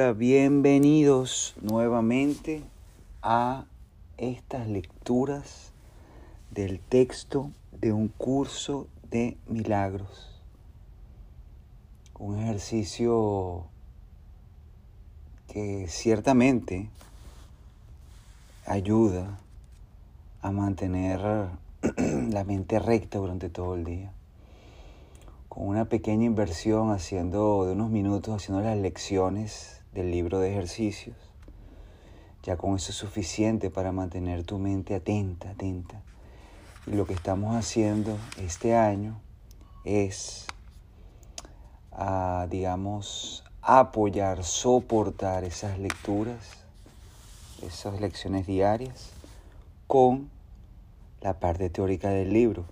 [0.00, 2.62] Hola, bienvenidos nuevamente
[3.20, 3.64] a
[4.16, 5.72] estas lecturas
[6.52, 10.40] del texto de un curso de milagros.
[12.16, 13.64] Un ejercicio
[15.48, 16.88] que ciertamente
[18.66, 19.40] ayuda
[20.42, 21.48] a mantener
[22.28, 24.12] la mente recta durante todo el día.
[25.48, 31.16] Con una pequeña inversión haciendo de unos minutos haciendo las lecciones del libro de ejercicios.
[32.42, 36.02] Ya con eso es suficiente para mantener tu mente atenta, atenta.
[36.86, 39.20] Y lo que estamos haciendo este año
[39.84, 40.46] es,
[41.92, 46.38] ah, digamos, apoyar, soportar esas lecturas,
[47.62, 49.10] esas lecciones diarias
[49.86, 50.30] con
[51.20, 52.64] la parte teórica del libro,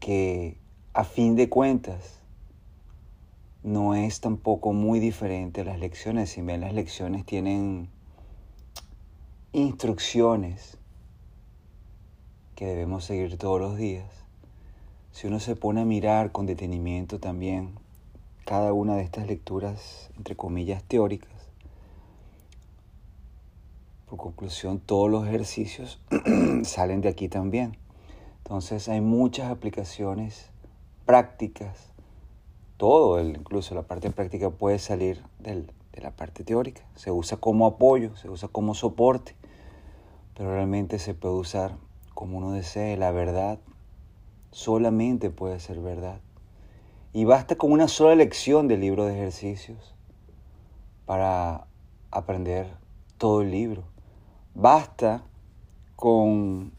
[0.00, 0.58] que
[0.92, 2.23] a fin de cuentas
[3.64, 7.88] no es tampoco muy diferente a las lecciones, si bien las lecciones tienen
[9.52, 10.78] instrucciones
[12.54, 14.04] que debemos seguir todos los días,
[15.12, 17.70] si uno se pone a mirar con detenimiento también
[18.44, 21.48] cada una de estas lecturas, entre comillas, teóricas,
[24.06, 26.02] por conclusión, todos los ejercicios
[26.64, 27.78] salen de aquí también.
[28.38, 30.50] Entonces hay muchas aplicaciones
[31.06, 31.93] prácticas.
[32.76, 35.66] Todo, incluso la parte práctica puede salir de
[36.02, 36.82] la parte teórica.
[36.96, 39.36] Se usa como apoyo, se usa como soporte,
[40.36, 41.76] pero realmente se puede usar
[42.14, 42.96] como uno desee.
[42.96, 43.58] La verdad
[44.50, 46.20] solamente puede ser verdad.
[47.12, 49.94] Y basta con una sola lección del libro de ejercicios
[51.06, 51.66] para
[52.10, 52.66] aprender
[53.18, 53.84] todo el libro.
[54.54, 55.22] Basta
[55.94, 56.72] con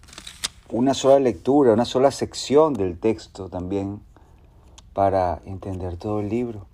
[0.70, 4.02] una sola lectura, una sola sección del texto también
[4.96, 6.68] para entender todo el libro.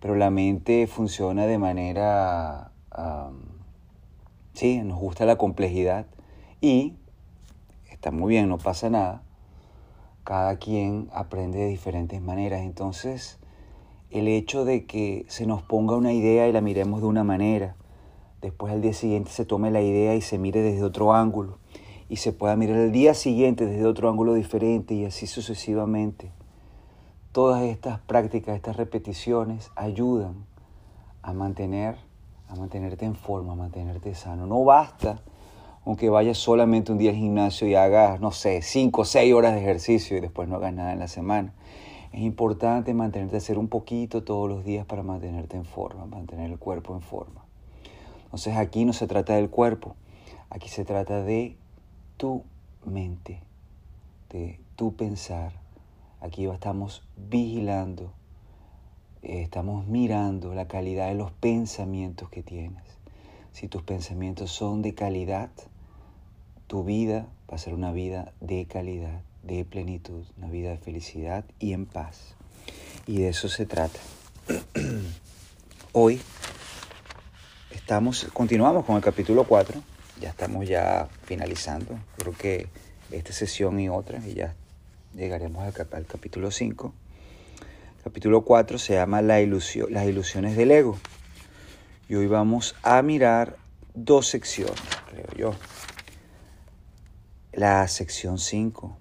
[0.00, 2.72] Pero la mente funciona de manera,
[4.52, 6.06] sí, nos gusta la complejidad
[6.60, 6.94] y
[7.88, 9.22] está muy bien, no pasa nada.
[10.24, 12.62] Cada quien aprende de diferentes maneras.
[12.62, 13.38] Entonces,
[14.10, 17.76] el hecho de que se nos ponga una idea y la miremos de una manera,
[18.42, 21.58] después al día siguiente se tome la idea y se mire desde otro ángulo
[22.08, 26.32] y se pueda mirar el día siguiente desde otro ángulo diferente y así sucesivamente.
[27.36, 30.46] Todas estas prácticas, estas repeticiones ayudan
[31.20, 31.98] a mantener,
[32.48, 34.46] a mantenerte en forma, a mantenerte sano.
[34.46, 35.20] No basta
[35.84, 39.52] aunque vayas solamente un día al gimnasio y hagas, no sé, 5 o 6 horas
[39.52, 41.52] de ejercicio y después no hagas nada en la semana.
[42.10, 46.58] Es importante mantenerte hacer un poquito todos los días para mantenerte en forma, mantener el
[46.58, 47.44] cuerpo en forma.
[48.24, 49.94] Entonces aquí no se trata del cuerpo,
[50.48, 51.58] aquí se trata de
[52.16, 52.44] tu
[52.86, 53.42] mente,
[54.30, 55.65] de tu pensar.
[56.26, 58.12] Aquí estamos vigilando,
[59.22, 62.82] estamos mirando la calidad de los pensamientos que tienes.
[63.52, 65.50] Si tus pensamientos son de calidad,
[66.66, 71.44] tu vida va a ser una vida de calidad, de plenitud, una vida de felicidad
[71.60, 72.34] y en paz.
[73.06, 74.00] Y de eso se trata.
[75.92, 76.20] Hoy
[77.70, 79.80] Estamos, continuamos con el capítulo 4,
[80.20, 82.66] ya estamos ya finalizando, creo que
[83.12, 84.56] esta sesión y otra, y ya
[85.14, 86.92] llegaremos al, capítulo 5.
[88.04, 90.98] capítulo 4 se llama La ilusión, las ilusiones del ego.
[92.08, 93.56] Y hoy vamos a mirar
[93.94, 94.80] dos secciones,
[95.10, 95.54] creo yo.
[97.52, 98.96] La sección 5,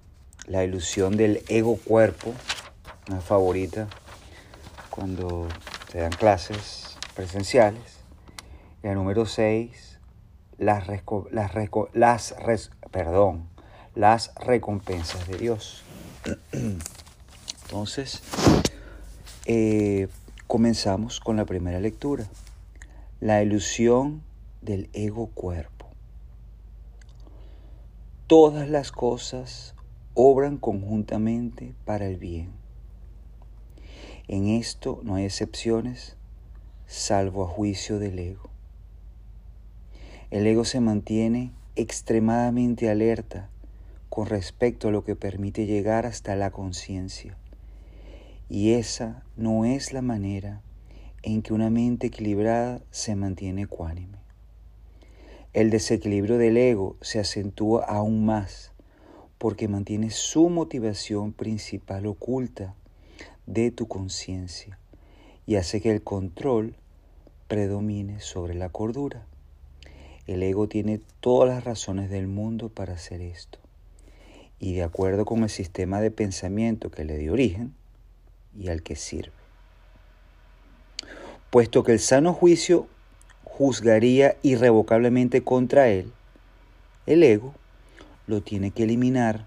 [0.48, 2.34] la ilusión del ego cuerpo,
[3.10, 3.88] una favorita
[4.90, 5.48] cuando
[5.92, 8.00] se dan clases presenciales.
[8.82, 10.00] La número 6,
[10.58, 10.88] las,
[11.94, 13.50] las, perdón,
[13.96, 15.85] las recompensas de Dios.
[17.66, 18.22] Entonces,
[19.46, 20.08] eh,
[20.48, 22.28] comenzamos con la primera lectura.
[23.20, 24.24] La ilusión
[24.62, 25.88] del ego cuerpo.
[28.28, 29.76] Todas las cosas
[30.16, 32.50] obran conjuntamente para el bien.
[34.28, 36.18] En esto no hay excepciones,
[36.88, 38.50] salvo a juicio del ego.
[40.32, 43.50] El ego se mantiene extremadamente alerta
[44.16, 47.36] con respecto a lo que permite llegar hasta la conciencia.
[48.48, 50.62] Y esa no es la manera
[51.22, 54.20] en que una mente equilibrada se mantiene ecuánime.
[55.52, 58.72] El desequilibrio del ego se acentúa aún más
[59.38, 62.74] porque mantiene su motivación principal oculta
[63.46, 64.80] de tu conciencia
[65.46, 66.78] y hace que el control
[67.50, 69.26] predomine sobre la cordura.
[70.26, 73.65] El ego tiene todas las razones del mundo para hacer esto.
[74.66, 77.76] Y de acuerdo con el sistema de pensamiento que le dio origen
[78.58, 79.32] y al que sirve.
[81.52, 82.88] puesto que el sano juicio
[83.44, 86.12] juzgaría irrevocablemente contra él,
[87.06, 87.54] el ego
[88.26, 89.46] lo tiene que eliminar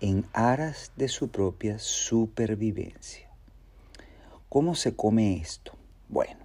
[0.00, 3.30] en aras de su propia supervivencia.
[4.48, 5.72] ¿Cómo se come esto?
[6.08, 6.44] Bueno,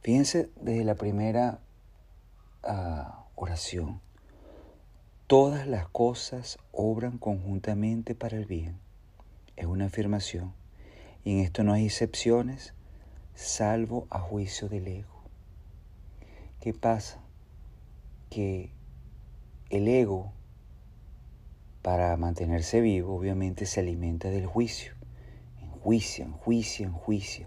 [0.00, 1.58] fíjense desde la primera
[2.62, 4.00] ah, oración.
[5.30, 8.80] Todas las cosas obran conjuntamente para el bien.
[9.54, 10.52] Es una afirmación.
[11.22, 12.74] Y en esto no hay excepciones,
[13.36, 15.22] salvo a juicio del ego.
[16.60, 17.20] ¿Qué pasa?
[18.28, 18.72] Que
[19.68, 20.32] el ego,
[21.80, 24.94] para mantenerse vivo, obviamente se alimenta del juicio.
[25.62, 27.46] Enjuicia, enjuicia, enjuicia.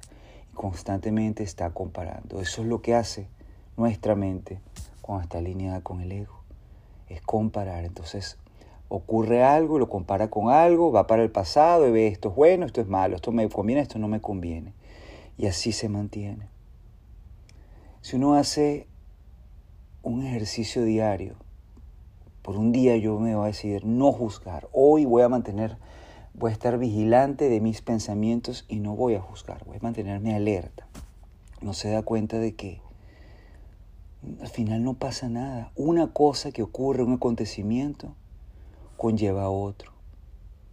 [0.54, 2.40] Y constantemente está comparando.
[2.40, 3.28] Eso es lo que hace
[3.76, 4.62] nuestra mente
[5.02, 6.43] cuando está alineada con el ego.
[7.14, 7.86] Es comparar.
[7.86, 8.38] Entonces
[8.90, 12.66] ocurre algo, lo compara con algo, va para el pasado y ve esto es bueno,
[12.66, 14.74] esto es malo, esto me conviene, esto no me conviene.
[15.38, 16.48] Y así se mantiene.
[18.02, 18.88] Si uno hace
[20.04, 21.38] un ejercicio diario
[22.44, 24.68] por un día yo me voy a decidir no juzgar.
[24.74, 25.78] Hoy voy a mantener,
[26.34, 29.64] voy a estar vigilante de mis pensamientos y no voy a juzgar.
[29.66, 30.86] Voy a mantenerme alerta.
[31.62, 32.82] No se da cuenta de que
[34.42, 35.72] al final no pasa nada.
[35.76, 38.14] Una cosa que ocurre, un acontecimiento,
[38.98, 39.92] conlleva a otro.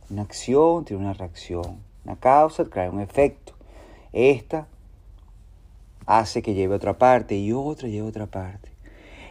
[0.08, 1.78] Una acción tiene una reacción.
[2.04, 3.54] Una causa trae un efecto.
[4.12, 4.66] Esta
[6.06, 8.70] hace que lleve a otra parte y otra lleve a otra parte.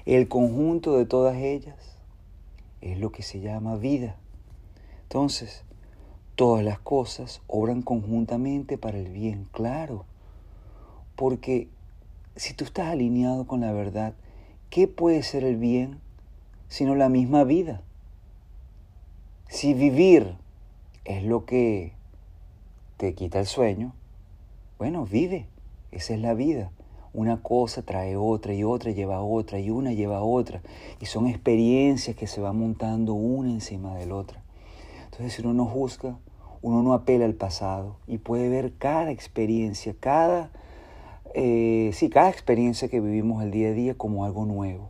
[0.06, 1.98] El conjunto de todas ellas
[2.82, 4.16] es lo que se llama vida.
[5.04, 5.64] Entonces,
[6.36, 10.06] todas las cosas obran conjuntamente para el bien, claro.
[11.16, 11.68] Porque
[12.40, 14.14] si tú estás alineado con la verdad,
[14.70, 16.00] ¿qué puede ser el bien
[16.70, 17.82] sino la misma vida?
[19.50, 20.36] Si vivir
[21.04, 21.92] es lo que
[22.96, 23.94] te quita el sueño,
[24.78, 25.48] bueno, vive,
[25.92, 26.72] esa es la vida.
[27.14, 30.62] Una cosa trae otra y otra lleva a otra y una lleva a otra.
[31.02, 34.42] Y son experiencias que se van montando una encima de la otra.
[35.04, 36.18] Entonces si uno no juzga,
[36.62, 40.52] uno no apela al pasado y puede ver cada experiencia, cada,
[41.36, 44.90] eh, sí, cada experiencia que vivimos el día a día como algo nuevo,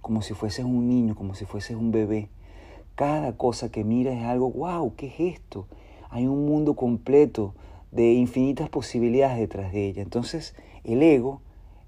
[0.00, 2.28] como si fueses un niño, como si fueses un bebé.
[2.94, 5.66] Cada cosa que miras es algo, wow, ¿qué es esto?
[6.10, 7.54] Hay un mundo completo
[7.92, 10.02] de infinitas posibilidades detrás de ella.
[10.02, 10.54] Entonces
[10.84, 11.40] el ego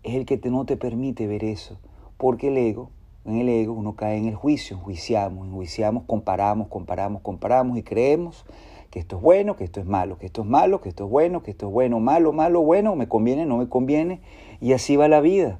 [0.02, 1.78] es el que no te permite ver eso.
[2.16, 2.90] Porque el ego,
[3.24, 8.44] en el ego uno cae en el juicio, enjuiciamos, enjuiciamos, comparamos, comparamos, comparamos y creemos
[8.92, 11.10] que esto es bueno, que esto es malo, que esto es malo, que esto es
[11.10, 14.20] bueno, que esto es bueno, malo, malo, bueno, me conviene, no me conviene.
[14.60, 15.58] Y así va la vida.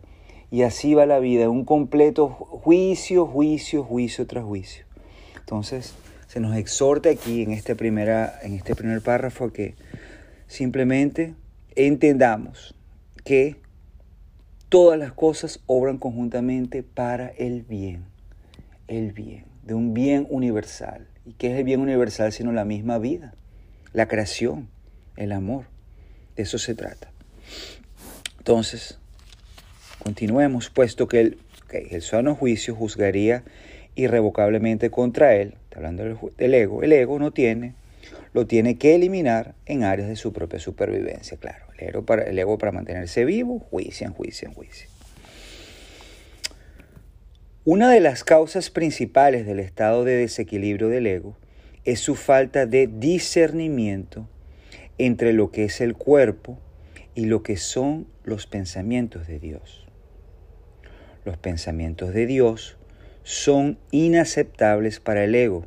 [0.51, 4.85] Y así va la vida, un completo juicio, juicio, juicio tras juicio.
[5.39, 5.95] Entonces,
[6.27, 9.77] se nos exhorta aquí en este, primera, en este primer párrafo que
[10.47, 11.35] simplemente
[11.75, 12.75] entendamos
[13.25, 13.57] que
[14.69, 18.05] todas las cosas obran conjuntamente para el bien,
[18.89, 21.09] el bien, de un bien universal.
[21.25, 23.35] ¿Y qué es el bien universal sino la misma vida,
[23.93, 24.69] la creación,
[25.17, 25.67] el amor?
[26.37, 27.11] De eso se trata.
[28.39, 28.99] Entonces,
[29.99, 31.39] continuemos, puesto que el,
[31.71, 33.45] el sano juicio juzgaría
[33.95, 36.03] irrevocablemente contra él, hablando
[36.37, 37.75] del ego, el ego no tiene
[38.33, 41.67] lo tiene que eliminar en áreas de su propia supervivencia, claro.
[41.79, 44.89] El ego para, el ego para mantenerse vivo, juicio en juicio en juicio.
[47.65, 51.37] Una de las causas principales del estado de desequilibrio del ego
[51.85, 54.29] es su falta de discernimiento
[54.99, 56.59] entre lo que es el cuerpo
[57.15, 59.87] y lo que son los pensamientos de Dios.
[61.25, 62.79] Los pensamientos de Dios
[63.23, 65.65] son inaceptables para el ego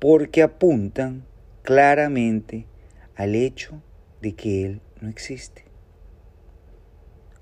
[0.00, 1.24] porque apuntan
[1.62, 2.66] claramente
[3.16, 3.82] al hecho
[4.20, 5.64] de que Él no existe.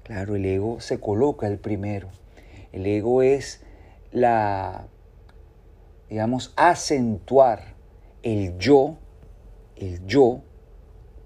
[0.04, 2.08] Claro, el ego se coloca el primero.
[2.72, 3.64] El ego es
[4.12, 4.88] la,
[6.08, 7.74] digamos, acentuar
[8.22, 8.98] el yo,
[9.76, 10.42] el yo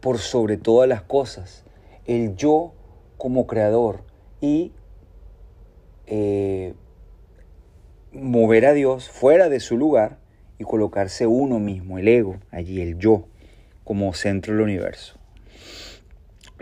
[0.01, 1.65] por sobre todas las cosas,
[2.07, 2.75] el yo
[3.17, 4.05] como creador
[4.41, 4.73] y
[6.07, 6.75] eh,
[8.13, 10.19] mover a Dios fuera de su lugar
[10.59, 13.27] y colocarse uno mismo, el ego, allí, el yo,
[13.85, 15.22] como centro del universo.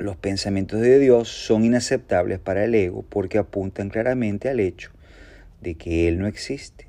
[0.00, 4.92] Los pensamientos de Dios son inaceptables para el ego porque apuntan claramente al hecho
[5.61, 6.87] de que Él no existe.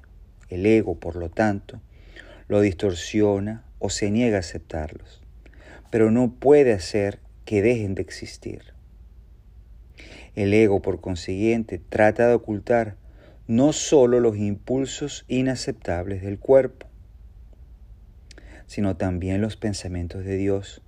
[0.48, 1.82] El ego, por lo tanto,
[2.48, 5.22] lo distorsiona o se niega a aceptarlos,
[5.90, 8.62] pero no puede hacer que dejen de existir.
[10.34, 12.96] El ego, por consiguiente, trata de ocultar
[13.46, 16.88] no solo los impulsos inaceptables del cuerpo,
[18.68, 20.82] sino también los pensamientos de Dios,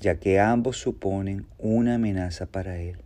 [0.00, 2.98] ya que ambos suponen una amenaza para él.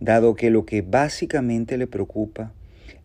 [0.00, 2.52] Dado que lo que básicamente le preocupa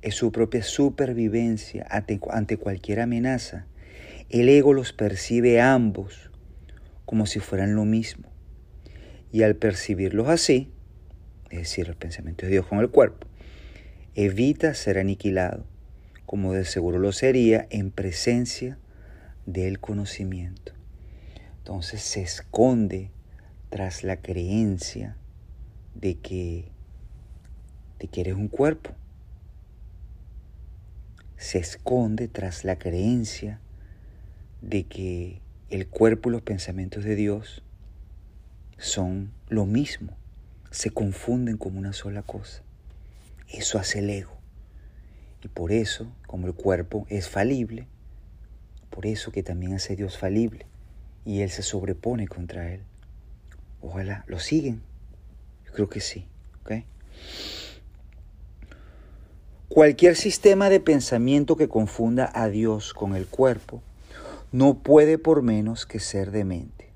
[0.02, 3.66] es su propia supervivencia ante, cualquier amenaza,
[4.30, 6.30] el ego los percibe ambos
[7.06, 8.28] como si fueran lo mismo.
[9.32, 10.72] Y al percibirlos así,
[11.50, 13.28] es decir, el pensamiento de Dios con el cuerpo,
[14.16, 15.66] evita ser aniquilado,
[16.26, 18.78] como de seguro lo sería en presencia
[19.46, 20.79] del conocimiento.
[21.70, 23.12] Entonces se esconde
[23.70, 25.16] tras la creencia
[25.94, 26.72] de que,
[28.00, 28.90] de que eres un cuerpo.
[31.38, 33.60] Se esconde tras la creencia
[34.64, 37.62] de que el cuerpo y los pensamientos de Dios
[38.80, 40.18] son lo mismo,
[40.72, 42.64] se confunden como una sola cosa.
[43.48, 44.36] Eso hace el ego.
[45.44, 47.86] Y por eso, como el cuerpo es falible,
[48.90, 50.66] por eso que también hace Dios falible
[51.26, 52.82] y Él se sobrepone contra Él.
[53.82, 54.82] Ojalá, ¿lo siguen?
[55.66, 56.28] Yo creo que sí.
[59.70, 63.84] Cualquier sistema de pensamiento que confunda a Dios con el cuerpo
[64.52, 66.90] no puede por menos que ser demente.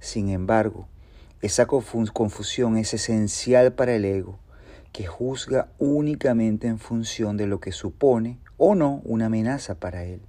[0.00, 0.88] Sin embargo,
[1.42, 4.38] esa confusión es esencial para el ego,
[4.90, 10.22] que juzga únicamente en función de lo que supone o no una amenaza para él.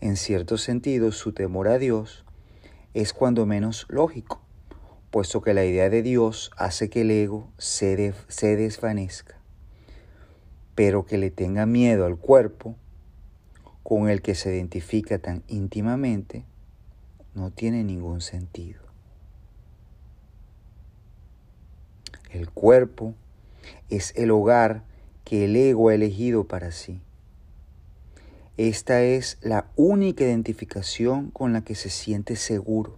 [0.00, 2.24] En cierto sentido, su temor a Dios
[2.96, 4.40] es cuando menos lógico,
[5.10, 9.36] puesto que la idea de Dios hace que el ego se, se desvanezca,
[10.74, 12.74] pero que le tenga miedo al cuerpo
[13.82, 16.46] con el que se identifica tan íntimamente
[17.34, 18.80] no tiene ningún sentido.
[22.30, 23.12] El cuerpo
[23.90, 24.84] es el hogar
[25.22, 27.02] que el ego ha elegido para sí.
[28.56, 32.96] Esta es la única identificación con la que se siente seguro,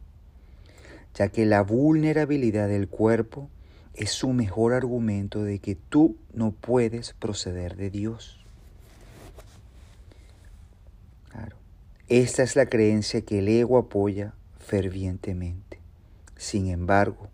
[1.15, 3.49] ya que la vulnerabilidad del cuerpo
[3.95, 8.39] es su mejor argumento de que tú no puedes proceder de Dios.
[12.09, 15.79] Esta es la creencia que el ego apoya fervientemente.
[16.37, 17.29] Sin embargo,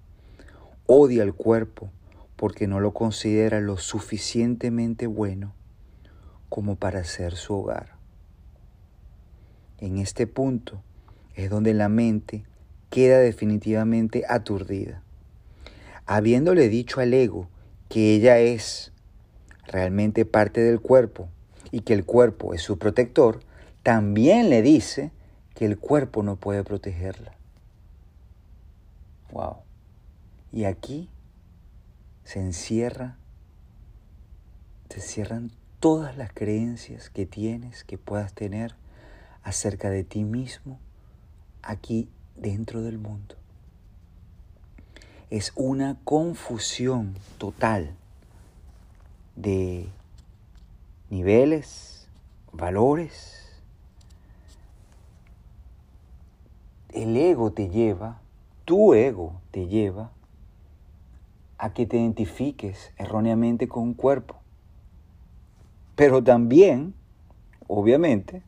[0.87, 1.91] odia al cuerpo
[2.35, 5.55] porque no lo considera lo suficientemente bueno
[6.49, 7.94] como para ser su hogar.
[9.79, 10.83] En este punto
[11.35, 12.45] es donde la mente
[12.91, 15.03] queda definitivamente aturdida.
[16.07, 17.49] Habiéndole dicho al ego
[17.89, 18.93] que ella es
[19.67, 21.29] realmente parte del cuerpo
[21.71, 23.41] y que el cuerpo es su protector,
[23.83, 25.11] también le dice
[25.55, 27.35] que el cuerpo no puede protegerla.
[29.33, 29.57] Wow.
[30.53, 31.11] Y aquí
[32.23, 33.17] se encierra,
[34.89, 35.51] se cierran
[35.81, 38.77] todas las creencias que tienes, que puedas tener
[39.45, 40.81] acerca de ti mismo
[41.63, 43.37] aquí dentro del mundo.
[45.31, 47.95] Es una confusión total
[49.37, 49.87] de
[51.11, 52.09] niveles,
[52.53, 53.61] valores.
[56.93, 58.21] El ego te lleva,
[58.65, 60.11] tu ego te lleva
[61.59, 64.37] a que te identifiques erróneamente con un cuerpo.
[65.97, 66.95] Pero también,
[67.67, 68.43] obviamente,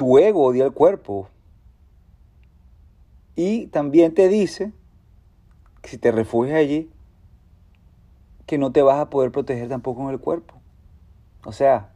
[0.00, 1.28] tu ego odia el cuerpo.
[3.36, 4.72] Y también te dice
[5.82, 6.90] que si te refugias allí,
[8.46, 10.54] que no te vas a poder proteger tampoco en el cuerpo.
[11.44, 11.92] O sea,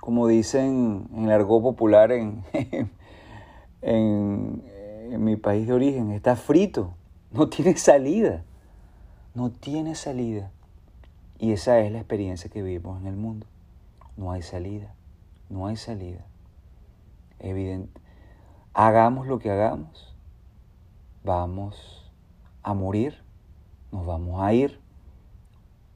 [0.00, 2.42] como dicen en el argot popular en,
[3.82, 4.64] en,
[5.12, 6.94] en mi país de origen, está frito.
[7.30, 8.42] No tiene salida.
[9.36, 10.50] No tiene salida.
[11.38, 13.46] Y esa es la experiencia que vivimos en el mundo.
[14.16, 14.92] No hay salida.
[15.48, 16.26] No hay salida.
[17.44, 18.00] Evidente.
[18.72, 20.16] Hagamos lo que hagamos.
[21.22, 22.10] Vamos
[22.62, 23.22] a morir.
[23.92, 24.80] Nos vamos a ir.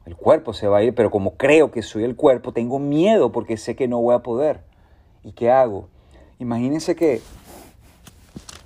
[0.04, 3.32] El cuerpo se va a ir, pero como creo que soy el cuerpo, tengo miedo
[3.32, 4.60] porque sé que no voy a poder.
[5.24, 5.88] ¿Y qué hago?
[6.38, 7.22] Imagínense que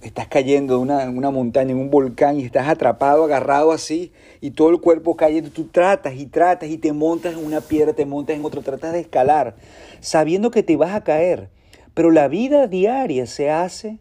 [0.02, 4.70] estás cayendo de una, montaña, en un volcán y estás atrapado, agarrado así y todo
[4.70, 5.50] el cuerpo cayendo.
[5.50, 8.92] Tú tratas y tratas y te montas en una piedra, te montas en otra, tratas
[8.92, 9.54] de escalar,
[10.00, 11.48] sabiendo que te vas a caer.
[11.94, 13.98] Pero la vida diaria se hace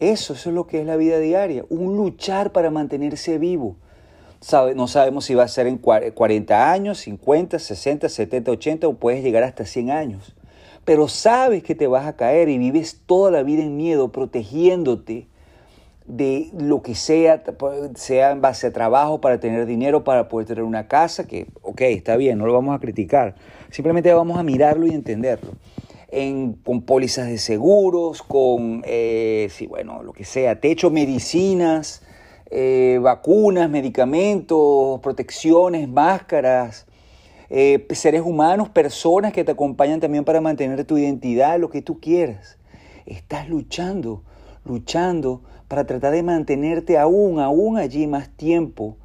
[0.00, 3.76] eso, eso es lo que es la vida diaria, un luchar para mantenerse vivo.
[4.74, 9.22] no sabemos si va a ser en 40 años, 50, 60, 70, 80 o puedes
[9.22, 10.34] llegar hasta 100 años
[10.84, 15.28] pero sabes que te vas a caer y vives toda la vida en miedo, protegiéndote
[16.06, 17.42] de lo que sea,
[17.94, 21.82] sea en base a trabajo, para tener dinero, para poder tener una casa, que, ok,
[21.82, 23.36] está bien, no lo vamos a criticar,
[23.70, 25.52] simplemente vamos a mirarlo y entenderlo.
[26.62, 32.02] Con pólizas de seguros, con, eh, sí, bueno, lo que sea, techo, medicinas,
[32.50, 36.86] eh, vacunas, medicamentos, protecciones, máscaras,
[37.48, 41.98] eh, seres humanos, personas que te acompañan también para mantener tu identidad, lo que tú
[41.98, 42.58] quieras.
[43.06, 44.22] Estás luchando,
[44.66, 48.98] luchando para tratar de mantenerte aún, aún allí más tiempo,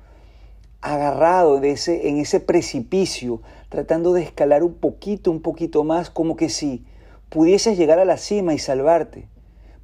[0.82, 6.84] agarrado en ese precipicio, tratando de escalar un poquito, un poquito más, como que si
[7.30, 9.28] pudieses llegar a la cima y salvarte.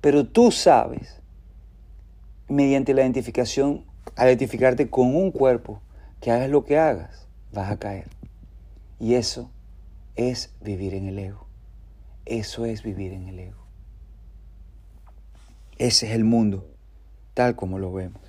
[0.01, 1.19] Pero tú sabes,
[2.47, 3.85] mediante la identificación,
[4.15, 5.81] al identificarte con un cuerpo,
[6.19, 8.07] que hagas lo que hagas, vas a caer.
[8.99, 9.49] Y eso
[10.15, 11.47] es vivir en el ego.
[12.25, 13.63] Eso es vivir en el ego.
[15.77, 16.65] Ese es el mundo,
[17.33, 18.21] tal como lo vemos.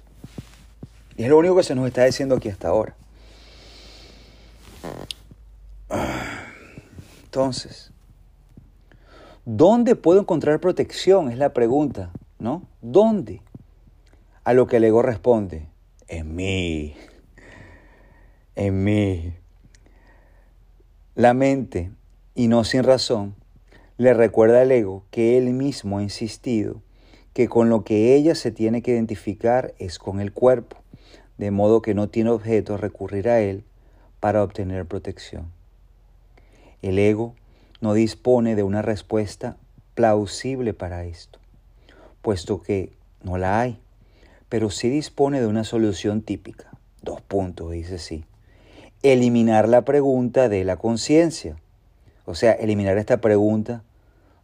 [1.16, 2.96] Y es lo único que se nos está diciendo aquí hasta ahora.
[7.24, 7.92] Entonces,
[9.44, 11.30] ¿dónde puedo encontrar protección?
[11.30, 12.62] Es la pregunta, ¿no?
[12.82, 13.42] ¿Dónde?
[14.44, 15.68] A lo que el ego responde,
[16.08, 16.94] en mí,
[18.54, 19.34] en mí.
[21.14, 21.90] La mente,
[22.34, 23.34] y no sin razón,
[23.96, 26.82] le recuerda al ego que él mismo ha insistido
[27.32, 30.76] que con lo que ella se tiene que identificar es con el cuerpo,
[31.36, 33.64] de modo que no tiene objeto recurrir a él
[34.20, 35.50] para obtener protección.
[36.80, 37.34] El ego
[37.84, 39.56] no dispone de una respuesta
[39.94, 41.38] plausible para esto,
[42.20, 43.78] puesto que no la hay
[44.54, 46.70] pero sí dispone de una solución típica.
[47.02, 48.24] Dos puntos, dice sí.
[49.02, 51.56] Eliminar la pregunta de la conciencia.
[52.24, 53.82] O sea, eliminar esta pregunta,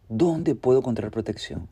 [0.08, 1.68] ¿dónde puedo encontrar protección?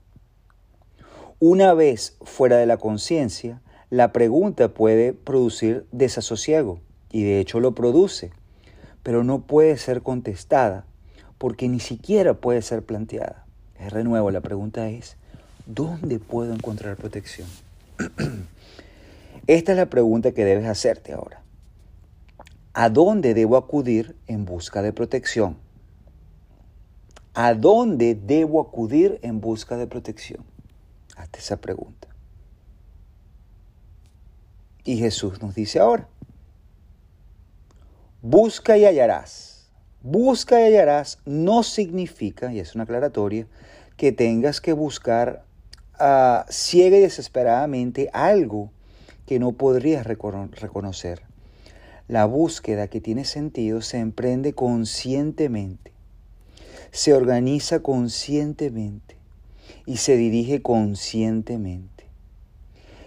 [1.41, 3.61] Una vez fuera de la conciencia,
[3.91, 6.79] la pregunta puede producir desasosiego,
[7.11, 8.31] y de hecho lo produce,
[9.03, 10.85] pero no puede ser contestada,
[11.39, 13.47] porque ni siquiera puede ser planteada.
[13.79, 15.17] Es de nuevo, la pregunta es,
[15.67, 17.49] ¿dónde puedo encontrar protección?
[19.47, 21.43] Esta es la pregunta que debes hacerte ahora.
[22.75, 25.57] ¿A dónde debo acudir en busca de protección?
[27.35, 30.45] ¿A dónde debo acudir en busca de protección?
[31.17, 32.09] Hazte esa pregunta.
[34.85, 36.09] Y Jesús nos dice ahora,
[38.23, 39.58] busca y hallarás.
[40.03, 43.47] Busca y hallarás no significa, y es una aclaratoria,
[43.97, 45.45] que tengas que buscar
[46.49, 48.71] ciega y desesperadamente algo
[49.27, 51.23] que no podrías reconocer.
[52.07, 55.93] La búsqueda que tiene sentido se emprende conscientemente,
[56.93, 59.17] se organiza conscientemente
[59.85, 62.05] y se dirige conscientemente.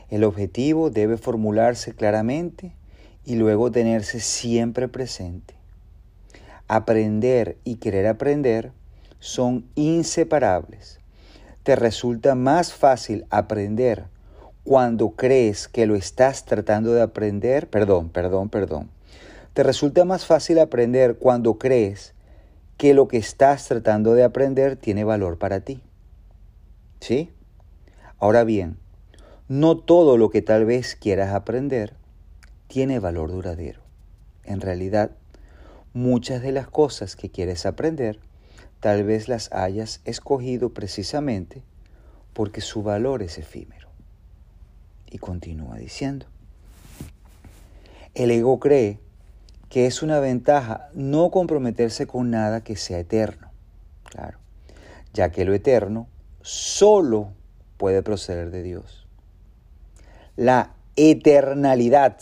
[0.09, 2.73] El objetivo debe formularse claramente
[3.25, 5.60] y luego tenerse siempre presente.
[6.73, 8.71] Aprender y querer aprender
[9.19, 11.01] son inseparables
[11.63, 14.05] te resulta más fácil aprender
[14.63, 18.89] cuando crees que lo estás tratando de aprender, perdón, perdón, perdón.
[19.53, 22.13] Te resulta más fácil aprender cuando crees
[22.77, 25.81] que lo que estás tratando de aprender tiene valor para ti.
[26.99, 27.31] ¿Sí?
[28.17, 28.77] Ahora bien,
[29.47, 31.93] no todo lo que tal vez quieras aprender
[32.67, 33.81] tiene valor duradero.
[34.45, 35.11] En realidad,
[35.93, 38.19] muchas de las cosas que quieres aprender
[38.79, 41.63] tal vez las hayas escogido precisamente
[42.33, 43.89] porque su valor es efímero.
[45.09, 46.25] Y continúa diciendo,
[48.15, 48.99] el ego cree
[49.69, 53.51] que es una ventaja no comprometerse con nada que sea eterno,
[54.03, 54.39] claro,
[55.13, 56.07] ya que lo eterno
[56.41, 57.33] solo
[57.77, 59.07] puede proceder de Dios.
[60.35, 62.17] La eternalidad,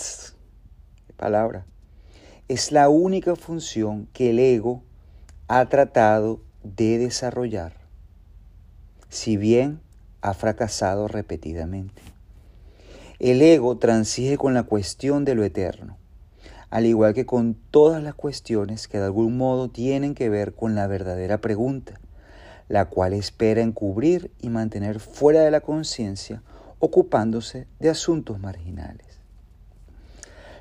[1.15, 1.65] palabra,
[2.49, 4.81] es la única función que el ego
[5.47, 7.75] ha tratado de desarrollar,
[9.07, 9.81] si bien
[10.21, 12.01] ha fracasado repetidamente.
[13.19, 15.97] El ego transige con la cuestión de lo eterno,
[16.71, 20.73] al igual que con todas las cuestiones que de algún modo tienen que ver con
[20.73, 21.99] la verdadera pregunta,
[22.67, 26.41] la cual espera encubrir y mantener fuera de la conciencia,
[26.79, 29.09] ocupándose de asuntos marginales.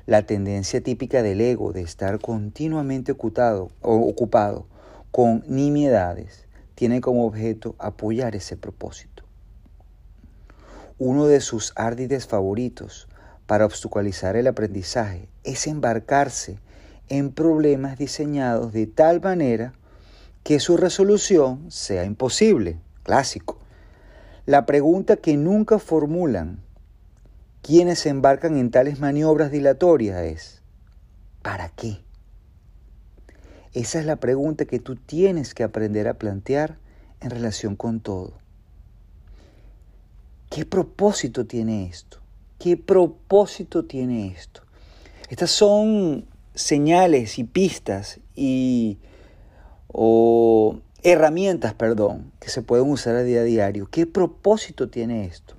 [0.09, 4.65] La tendencia típica del ego de estar continuamente ocupado, ocupado
[5.11, 9.23] con nimiedades tiene como objeto apoyar ese propósito.
[10.97, 13.07] Uno de sus árdides favoritos
[13.45, 16.57] para obstaculizar el aprendizaje es embarcarse
[17.07, 19.73] en problemas diseñados de tal manera
[20.41, 22.79] que su resolución sea imposible.
[23.03, 23.59] Clásico.
[24.47, 26.63] La pregunta que nunca formulan
[27.69, 30.63] quienes se embarcan en tales maniobras dilatorias es,
[31.43, 31.99] ¿para qué?
[33.75, 36.79] Esa es la pregunta que tú tienes que aprender a plantear
[37.21, 38.33] en relación con todo.
[40.49, 42.17] ¿Qué propósito tiene esto?
[42.57, 44.63] ¿Qué propósito tiene esto?
[45.29, 48.97] Estas son señales y pistas y
[49.89, 53.87] o herramientas, perdón, que se pueden usar a día a diario.
[53.91, 55.53] ¿Qué propósito tiene esto?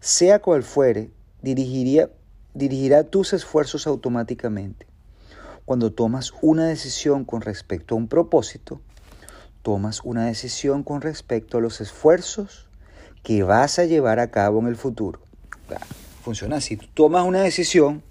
[0.00, 2.10] Sea cual fuere, dirigiría,
[2.54, 4.86] dirigirá tus esfuerzos automáticamente.
[5.64, 8.80] Cuando tomas una decisión con respecto a un propósito,
[9.62, 12.68] tomas una decisión con respecto a los esfuerzos
[13.22, 15.20] que vas a llevar a cabo en el futuro.
[16.24, 16.76] funciona así.
[16.76, 18.02] Tú tomas una decisión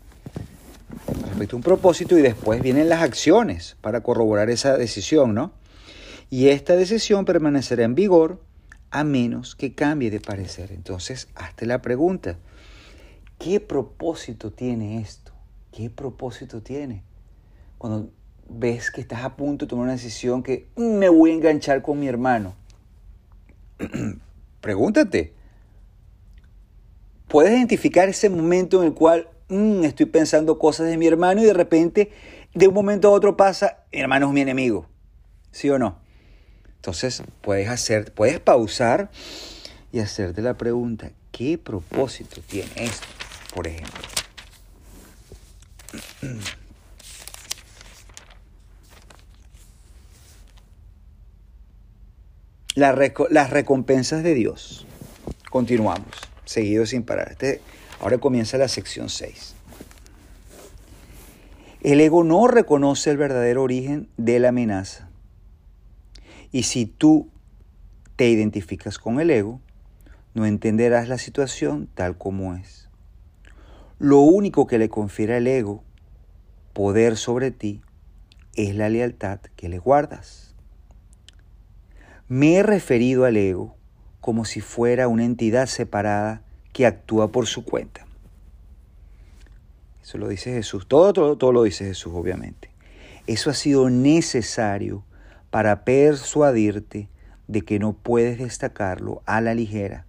[1.28, 5.52] respecto a un propósito y después vienen las acciones para corroborar esa decisión, ¿no?
[6.30, 8.42] Y esta decisión permanecerá en vigor
[8.90, 10.72] a menos que cambie de parecer.
[10.72, 12.38] Entonces, hazte la pregunta,
[13.42, 15.32] ¿qué propósito tiene esto?
[15.72, 17.04] ¿Qué propósito tiene?
[17.78, 18.12] Cuando
[18.48, 21.82] ves que estás a punto de tomar una decisión que mm, me voy a enganchar
[21.82, 22.54] con mi hermano.
[24.62, 25.34] Pregúntate.
[27.28, 31.46] ¿Puedes identificar ese momento en el cual mm, estoy pensando cosas de mi hermano y
[31.46, 32.12] de repente
[32.54, 34.86] de un momento a otro pasa, mi hermano es mi enemigo?
[35.52, 35.98] ¿Sí o no?
[36.76, 39.10] Entonces puedes hacer, puedes pausar
[39.92, 43.08] y hacerte la pregunta, ¿qué propósito tiene esto?
[43.54, 44.02] Por ejemplo.
[52.76, 54.88] las recompensas de Dios.
[55.50, 57.32] Continuamos, seguido sin parar.
[57.32, 57.62] Este,
[58.00, 59.56] ahora comienza la sección 6.
[61.82, 65.10] El ego no reconoce el verdadero origen de la amenaza.
[66.52, 67.30] Y si tú
[68.16, 69.60] te identificas con el ego,
[70.34, 72.91] no entenderás la situación tal como es.
[74.02, 75.84] Lo único que le confiere al ego
[76.74, 77.84] poder sobre ti
[78.56, 80.56] es la lealtad que le guardas.
[82.28, 83.76] Me he referido al ego
[84.20, 86.42] como si fuera una entidad separada
[86.74, 88.08] que actúa por su cuenta.
[90.02, 90.88] Eso lo dice Jesús.
[90.88, 92.72] Todo, todo, todo lo dice Jesús, obviamente.
[93.28, 95.06] Eso ha sido necesario
[95.52, 97.08] para persuadirte
[97.48, 100.08] de que no puedes destacarlo a la ligera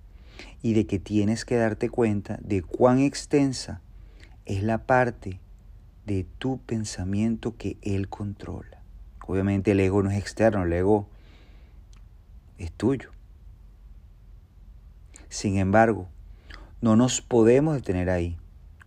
[0.63, 3.81] y de que tienes que darte cuenta de cuán extensa
[4.47, 5.41] es la parte
[6.07, 8.83] de tu pensamiento que Él controla.
[9.27, 11.09] Obviamente el ego no es externo, el ego
[12.59, 13.11] es tuyo.
[15.29, 16.09] Sin embargo,
[16.81, 18.37] no nos podemos detener ahí,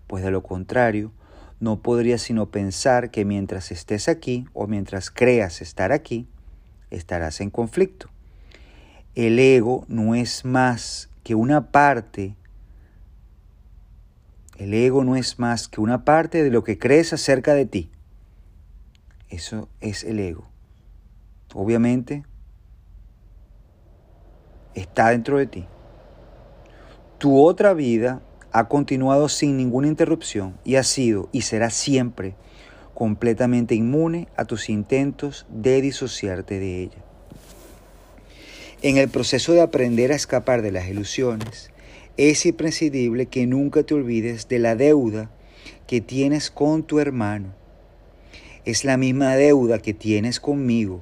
[0.08, 1.12] pues de lo contrario,
[1.60, 6.28] no podrías sino pensar que mientras estés aquí o mientras creas estar aquí,
[6.92, 8.10] estarás en conflicto.
[9.16, 12.36] El ego no es más que una parte,
[14.60, 17.90] el ego no es más que una parte de lo que crees acerca de ti.
[19.28, 20.48] Eso es el ego.
[21.56, 22.24] Obviamente,
[24.76, 25.66] está dentro de ti.
[27.18, 32.36] Tu otra vida ha continuado sin ninguna interrupción y ha sido y será siempre
[32.94, 37.04] completamente inmune a tus intentos de disociarte de ella.
[38.86, 41.72] En el proceso de aprender a escapar de las ilusiones,
[42.18, 45.32] es imprescindible que nunca te olvides de la deuda
[45.88, 47.56] que tienes con tu hermano.
[48.64, 51.02] Es la misma deuda que tienes conmigo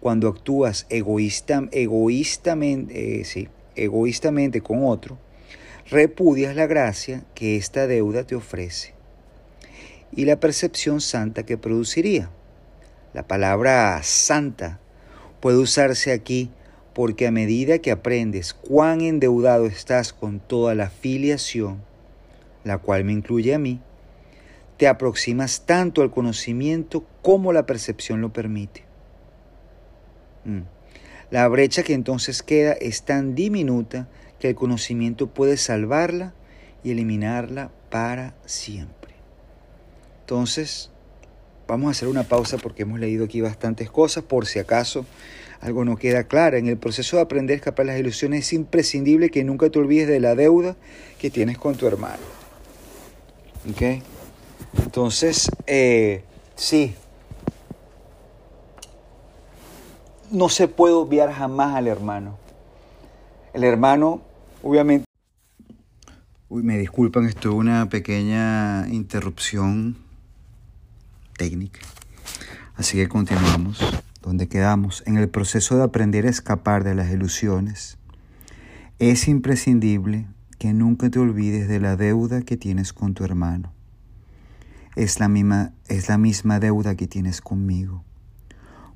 [0.00, 5.18] cuando actúas egoísta, egoístamente, eh, egoístamente con otro,
[5.90, 8.94] repudias la gracia que esta deuda te ofrece
[10.12, 12.30] y la percepción santa que produciría.
[13.12, 14.80] La palabra santa
[15.40, 16.52] puede usarse aquí
[16.98, 21.80] porque a medida que aprendes cuán endeudado estás con toda la filiación,
[22.64, 23.80] la cual me incluye a mí,
[24.78, 28.82] te aproximas tanto al conocimiento como la percepción lo permite.
[30.44, 30.62] Mm.
[31.30, 34.08] La brecha que entonces queda es tan diminuta
[34.40, 36.34] que el conocimiento puede salvarla
[36.82, 39.14] y eliminarla para siempre.
[40.22, 40.90] Entonces,
[41.68, 45.06] vamos a hacer una pausa porque hemos leído aquí bastantes cosas, por si acaso
[45.60, 46.56] algo no queda claro.
[46.56, 50.08] En el proceso de aprender a escapar las ilusiones es imprescindible que nunca te olvides
[50.08, 50.76] de la deuda
[51.18, 52.22] que tienes con tu hermano.
[53.70, 54.02] ¿Ok?
[54.84, 56.22] Entonces, eh,
[56.54, 56.94] sí,
[60.30, 62.38] no se puede obviar jamás al hermano.
[63.52, 64.22] El hermano,
[64.62, 65.04] obviamente...
[66.48, 69.96] Uy, me disculpan, esto es una pequeña interrupción
[71.36, 71.80] técnica.
[72.76, 73.80] Así que continuamos
[74.28, 75.02] donde quedamos.
[75.06, 77.96] En el proceso de aprender a escapar de las ilusiones,
[78.98, 80.26] es imprescindible
[80.58, 83.72] que nunca te olvides de la deuda que tienes con tu hermano.
[84.96, 88.04] Es la misma, es la misma deuda que tienes conmigo.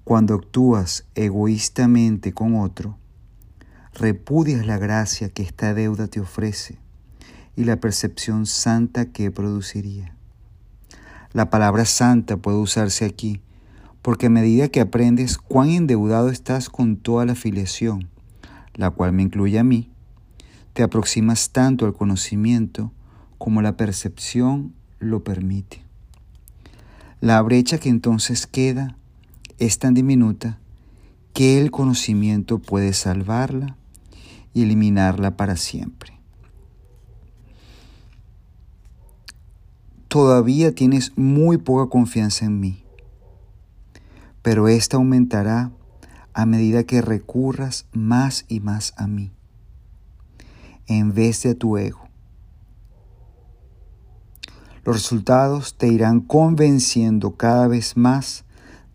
[0.05, 2.99] Cuando actúas egoístamente con otro,
[3.95, 6.79] repudias la gracia que esta deuda te ofrece
[7.57, 10.14] y la percepción santa que produciría.
[11.33, 13.40] La palabra santa puede usarse aquí
[14.03, 18.09] porque a medida que aprendes cuán endeudado estás con toda la filiación,
[18.75, 19.91] la cual me incluye a mí,
[20.73, 22.93] te aproximas tanto al conocimiento
[23.38, 25.83] como la percepción lo permite.
[27.21, 28.97] La brecha que entonces queda
[29.59, 30.59] es tan diminuta
[31.33, 33.77] que el conocimiento puede salvarla
[34.55, 36.19] y eliminarla para siempre.
[40.09, 42.83] Todavía tienes muy poca confianza en mí,
[44.42, 45.72] pero esta aumentará
[46.35, 49.33] a medida que recurras más y más a mí,
[50.87, 52.09] en vez de a tu ego.
[54.85, 58.44] Los resultados te irán convenciendo cada vez más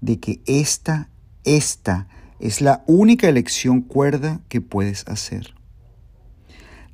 [0.02, 1.10] de que esta,
[1.44, 2.08] esta
[2.40, 5.56] es la única elección cuerda que puedes hacer.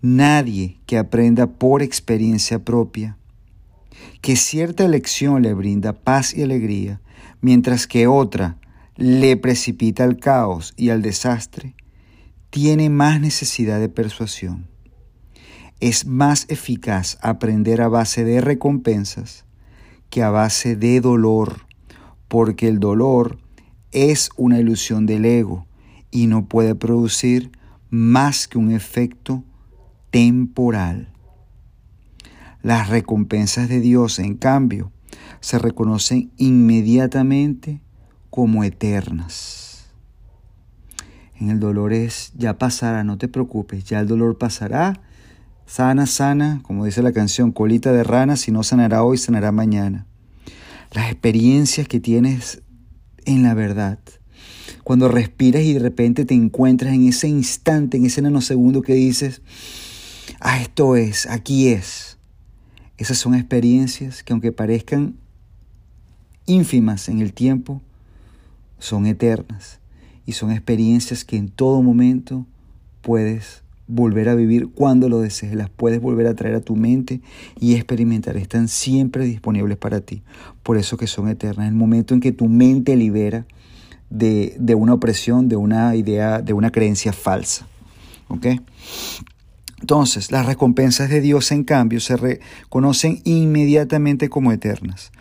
[0.01, 3.17] Nadie que aprenda por experiencia propia
[4.21, 7.01] que cierta elección le brinda paz y alegría,
[7.43, 8.57] mientras que otra
[8.95, 11.75] le precipita al caos y al desastre,
[12.49, 14.67] tiene más necesidad de persuasión.
[15.81, 19.45] Es más eficaz aprender a base de recompensas
[20.09, 21.67] que a base de dolor,
[22.29, 23.39] porque el dolor
[23.91, 25.67] es una ilusión del ego
[26.11, 27.51] y no puede producir
[27.89, 29.43] más que un efecto
[30.11, 31.11] temporal.
[32.61, 34.92] Las recompensas de Dios, en cambio,
[35.43, 37.81] se reconocen inmediatamente
[38.29, 39.89] como eternas.
[41.37, 45.01] En el dolor es, ya pasará, no te preocupes, ya el dolor pasará,
[45.65, 50.05] sana, sana, como dice la canción, colita de rana, si no sanará hoy, sanará mañana.
[50.93, 52.61] Las experiencias que tienes
[53.25, 53.99] en la verdad.
[54.85, 59.41] Cuando respiras y de repente te encuentras en ese instante, en ese nanosegundo que dices,
[60.39, 62.17] ah, esto es, aquí es.
[62.97, 65.17] Esas son experiencias que aunque parezcan
[66.45, 67.81] ínfimas en el tiempo,
[68.79, 69.79] son eternas
[70.25, 72.45] y son experiencias que en todo momento
[73.01, 77.21] puedes volver a vivir cuando lo desees, las puedes volver a traer a tu mente
[77.59, 80.21] y experimentar, están siempre disponibles para ti,
[80.63, 83.45] por eso que son eternas, el momento en que tu mente libera
[84.09, 87.67] de, de una opresión, de una idea, de una creencia falsa.
[89.79, 95.11] Entonces, las recompensas de Dios, en cambio, se reconocen inmediatamente como eternas,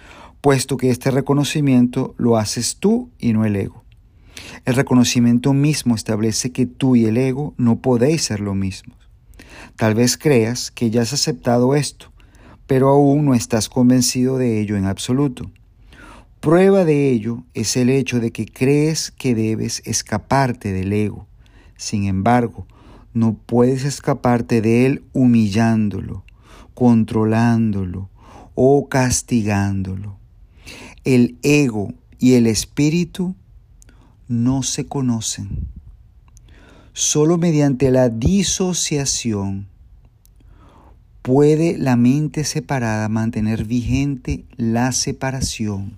[0.43, 3.85] puesto que este reconocimiento lo haces tú y no el ego.
[4.65, 8.97] El reconocimiento mismo establece que tú y el ego no podéis ser lo mismo.
[9.77, 12.13] Tal vez creas que ya has aceptado esto,
[12.67, 15.49] pero aún no estás convencido de ello en absoluto.
[16.41, 21.29] Prueba de ello es el hecho de que crees que debes escaparte del ego.
[21.77, 22.67] Sin embargo,
[23.15, 26.25] no puedes escaparte de él humillándolo,
[26.75, 28.11] controlándolo
[28.57, 30.22] o castigándolo.
[31.05, 33.35] El ego y el espíritu
[34.29, 35.67] no se conocen.
[36.93, 39.67] Solo mediante la disociación
[41.23, 45.97] puede la mente separada mantener vigente la separación.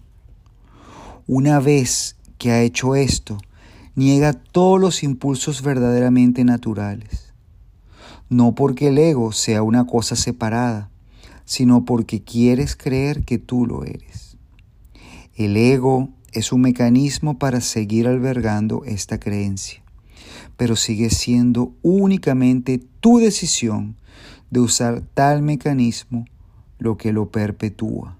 [1.27, 3.37] Una vez que ha hecho esto,
[3.97, 7.35] niega todos los impulsos verdaderamente naturales.
[8.31, 10.88] No porque el ego sea una cosa separada,
[11.45, 14.13] sino porque quieres creer que tú lo eres.
[15.37, 19.83] El ego es un mecanismo para seguir albergando esta creencia,
[20.57, 23.97] pero sigue siendo únicamente tu decisión
[24.51, 26.25] de usar tal mecanismo
[26.79, 28.16] lo que lo perpetúa.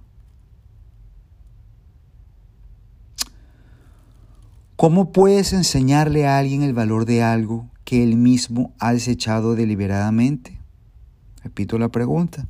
[4.75, 10.59] ¿Cómo puedes enseñarle a alguien el valor de algo que él mismo ha desechado deliberadamente?
[11.45, 12.49] Repito la pregunta.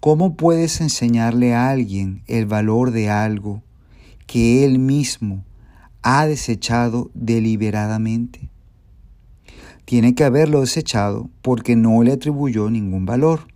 [0.00, 3.62] ¿Cómo puedes enseñarle a alguien el valor de algo
[4.26, 5.44] que él mismo
[6.02, 8.50] ha desechado deliberadamente?
[9.84, 13.46] Tiene que haberlo desechado porque no le atribuyó ningún valor.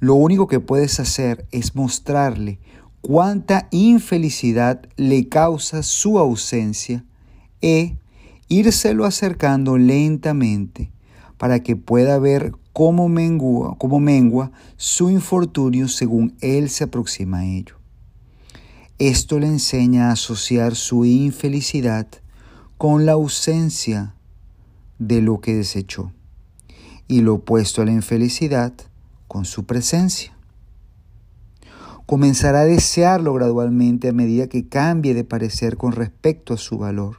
[0.00, 2.58] Lo único que puedes hacer es mostrarle
[3.02, 7.04] cuánta infelicidad le causa su ausencia
[7.60, 7.96] e
[8.48, 10.90] írselo acercando lentamente
[11.38, 17.46] para que pueda ver cómo mengua, cómo mengua su infortunio según él se aproxima a
[17.46, 17.81] ello.
[19.04, 22.06] Esto le enseña a asociar su infelicidad
[22.78, 24.14] con la ausencia
[25.00, 26.12] de lo que desechó
[27.08, 28.72] y lo opuesto a la infelicidad
[29.26, 30.32] con su presencia
[32.06, 37.16] comenzará a desearlo gradualmente a medida que cambie de parecer con respecto a su valor.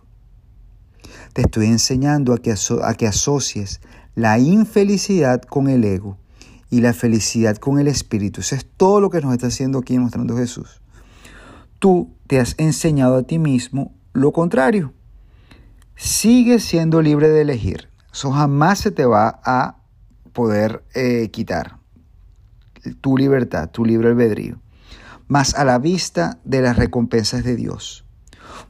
[1.34, 3.82] Te estoy enseñando a que, a que asocies
[4.16, 6.18] la infelicidad con el ego
[6.70, 8.40] y la felicidad con el espíritu.
[8.40, 10.83] Eso es todo lo que nos está haciendo aquí mostrando Jesús.
[11.84, 14.94] Tú te has enseñado a ti mismo lo contrario.
[15.98, 17.90] Sigues siendo libre de elegir.
[18.10, 19.80] Eso jamás se te va a
[20.32, 21.80] poder eh, quitar.
[23.02, 24.62] Tu libertad, tu libre albedrío.
[25.28, 28.06] Más a la vista de las recompensas de Dios.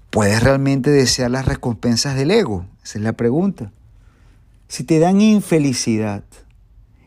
[0.10, 2.65] ¿Puedes realmente desear las recompensas del ego?
[2.84, 3.71] Esa es la pregunta.
[4.67, 6.23] Si te dan infelicidad,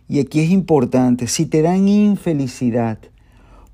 [0.07, 3.01] y aquí es importante, si te dan infelicidad,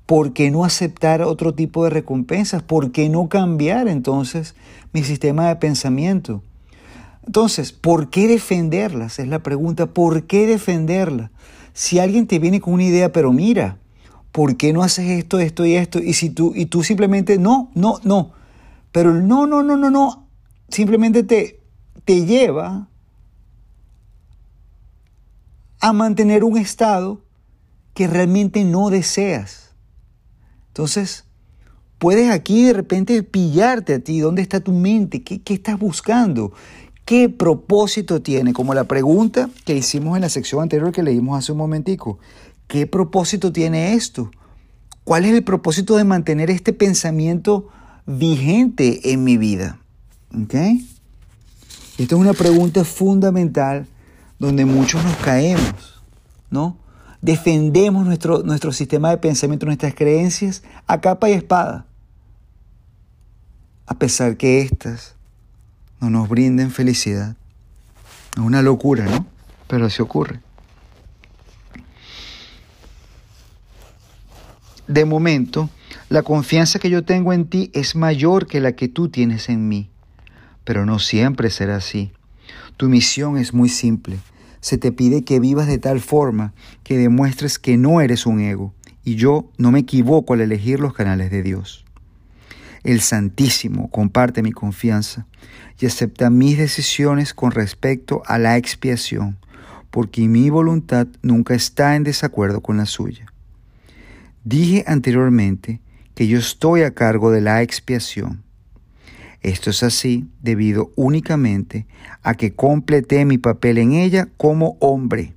[0.05, 2.63] ¿por qué no aceptar otro tipo de recompensas?
[2.63, 4.55] ¿Por qué no cambiar entonces
[4.91, 6.43] mi sistema de pensamiento?
[7.25, 9.19] Entonces, ¿por qué defenderlas?
[9.19, 11.31] Es la pregunta, ¿por qué defenderlas?
[11.73, 13.77] Si alguien te viene con una idea, pero mira,
[14.31, 15.99] ¿por qué no haces esto, esto y esto?
[15.99, 18.31] Y si tú, y tú simplemente, no, no, no.
[18.91, 20.27] Pero no, no, no, no, no,
[20.67, 21.61] simplemente te,
[22.03, 22.87] te lleva
[25.79, 27.21] a mantener un estado
[27.93, 29.62] que realmente no deseas.
[30.73, 31.25] Entonces,
[31.99, 35.21] puedes aquí de repente pillarte a ti, ¿dónde está tu mente?
[35.21, 36.51] ¿Qué, estás buscando?
[37.05, 38.53] ¿Qué propósito tiene?
[38.53, 42.17] Como la pregunta que hicimos en la sección anterior que leímos hace un momentico.
[42.65, 44.31] ¿Qué propósito tiene esto?
[45.03, 47.69] ¿Cuál es el propósito de mantener este pensamiento
[48.07, 49.77] vigente en mi vida?
[50.33, 50.55] ¿Ok?
[51.99, 53.85] Esta es una pregunta fundamental
[54.39, 56.01] donde muchos nos caemos,
[56.49, 56.77] ¿no?
[57.23, 61.85] Defendemos nuestro, nuestro sistema de pensamiento, nuestras creencias a capa y espada,
[63.87, 65.15] a pesar que éstas
[66.01, 67.37] no nos brinden felicidad.
[68.35, 69.25] Es una locura, ¿no?
[69.67, 70.41] Pero así ocurre.
[74.89, 75.69] De momento,
[76.09, 79.69] la confianza que yo tengo en ti es mayor que la que tú tienes en
[79.69, 79.89] mí,
[80.65, 82.11] pero no siempre será así.
[82.75, 84.19] Tu misión es muy simple,
[84.63, 86.53] se te pide que vivas de tal forma
[86.85, 88.73] que demuestres que no eres un ego,
[89.03, 91.83] y yo no me equivoco al elegir los canales de Dios.
[92.85, 95.27] El Santísimo comparte mi confianza
[95.81, 99.37] y acepta mis decisiones con respecto a la expiación,
[99.91, 103.25] porque mi voluntad nunca está en desacuerdo con la suya.
[104.45, 105.81] Dije anteriormente
[106.15, 108.43] que yo estoy a cargo de la expiación
[109.43, 111.85] esto es así debido únicamente
[112.21, 115.33] a que completé mi papel en ella como hombre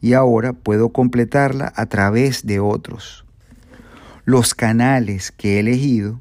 [0.00, 3.24] y ahora puedo completarla a través de otros.
[4.24, 6.20] Los canales que he elegido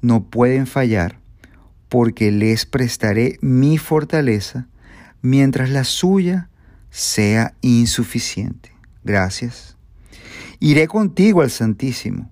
[0.00, 1.18] no pueden fallar
[1.88, 4.68] porque les prestaré mi fortaleza
[5.22, 6.50] mientras la suya
[6.90, 8.72] sea insuficiente.
[9.04, 9.76] Gracias.
[10.60, 12.30] Iré contigo al Santísimo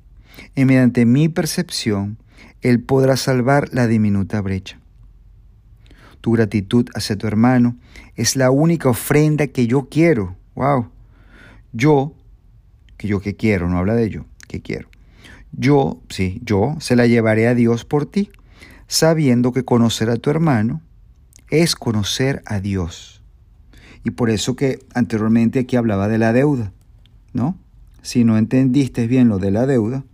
[0.54, 2.18] y mediante mi percepción
[2.62, 4.79] él podrá salvar la diminuta brecha.
[6.20, 7.77] Tu gratitud hacia tu hermano
[8.16, 10.37] es la única ofrenda que yo quiero.
[10.55, 10.90] Wow.
[11.73, 12.14] Yo,
[12.96, 14.88] que yo que quiero, no habla de yo, que quiero.
[15.53, 18.31] Yo, sí, yo se la llevaré a Dios por ti,
[18.87, 20.83] sabiendo que conocer a tu hermano
[21.51, 23.23] es conocer a Dios.
[24.05, 26.73] Y por eso que anteriormente aquí hablaba de la deuda,
[27.33, 27.59] ¿no?
[28.03, 30.05] Si no entendiste bien lo de la deuda,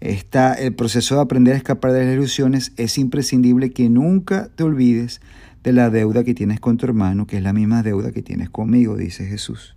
[0.00, 2.72] Está el proceso de aprender a escapar de las ilusiones.
[2.76, 5.20] Es imprescindible que nunca te olvides
[5.64, 8.48] de la deuda que tienes con tu hermano, que es la misma deuda que tienes
[8.48, 9.76] conmigo, dice Jesús.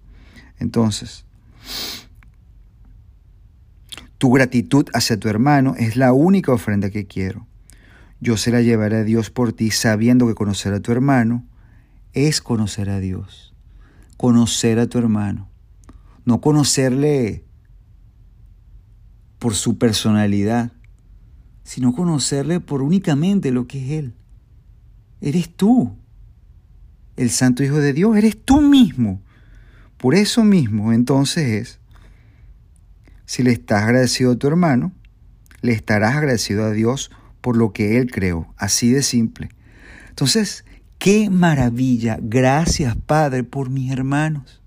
[0.60, 1.26] Entonces,
[4.18, 7.48] tu gratitud hacia tu hermano es la única ofrenda que quiero.
[8.20, 11.44] Yo se la llevaré a Dios por ti, sabiendo que conocer a tu hermano
[12.14, 13.56] es conocer a Dios.
[14.18, 15.50] Conocer a tu hermano.
[16.26, 17.44] No conocerle
[19.42, 20.72] por su personalidad,
[21.64, 24.14] sino conocerle por únicamente lo que es Él.
[25.20, 25.98] Eres tú,
[27.18, 29.20] el Santo Hijo de Dios, eres tú mismo.
[29.98, 31.80] Por eso mismo, entonces es,
[33.26, 34.92] si le estás agradecido a tu hermano,
[35.62, 37.10] le estarás agradecido a Dios
[37.42, 39.50] por lo que Él creó, así de simple.
[40.10, 40.66] Entonces,
[41.00, 44.62] qué maravilla, gracias Padre por mis hermanos.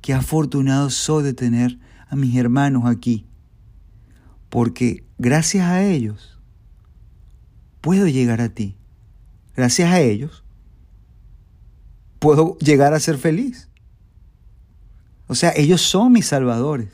[0.00, 3.25] Qué afortunado soy de tener a mis hermanos aquí
[4.56, 6.40] porque gracias a ellos
[7.82, 8.78] puedo llegar a ti.
[9.54, 10.46] Gracias a ellos
[12.18, 13.68] puedo llegar a ser feliz.
[15.26, 16.88] O sea, ellos son mis salvadores.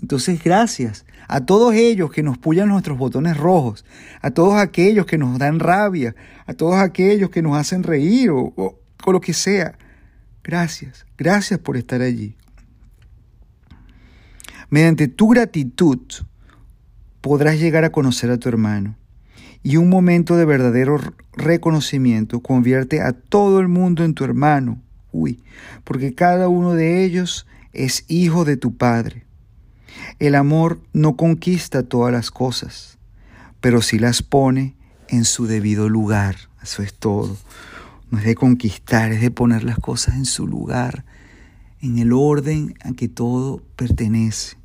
[0.00, 3.84] Entonces, gracias a todos ellos que nos pullan nuestros botones rojos,
[4.22, 6.14] a todos aquellos que nos dan rabia,
[6.46, 9.76] a todos aquellos que nos hacen reír o, o lo que sea.
[10.44, 12.36] Gracias, gracias por estar allí.
[14.70, 15.98] Mediante tu gratitud,
[17.26, 18.94] podrás llegar a conocer a tu hermano.
[19.64, 21.00] Y un momento de verdadero
[21.32, 24.80] reconocimiento convierte a todo el mundo en tu hermano.
[25.10, 25.42] Uy,
[25.82, 29.24] porque cada uno de ellos es hijo de tu Padre.
[30.20, 32.96] El amor no conquista todas las cosas,
[33.60, 34.76] pero sí las pone
[35.08, 36.36] en su debido lugar.
[36.62, 37.36] Eso es todo.
[38.12, 41.04] No es de conquistar, es de poner las cosas en su lugar,
[41.80, 44.58] en el orden a que todo pertenece.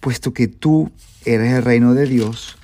[0.00, 0.92] Puesto que tú
[1.34, 2.56] eres el reino de Dios,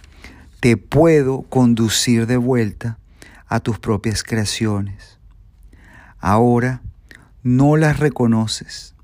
[0.61, 2.99] te puedo conducir de vuelta
[3.47, 5.19] a tus propias creaciones.
[6.19, 6.83] Ahora
[7.43, 8.95] no las reconoces,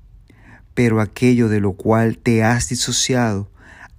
[0.73, 3.51] pero aquello de lo cual te has disociado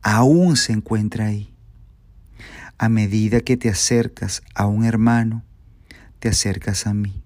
[0.02, 1.54] aún se encuentra ahí.
[2.78, 5.44] A medida que te acercas a un hermano,
[6.18, 7.22] te acercas a mí.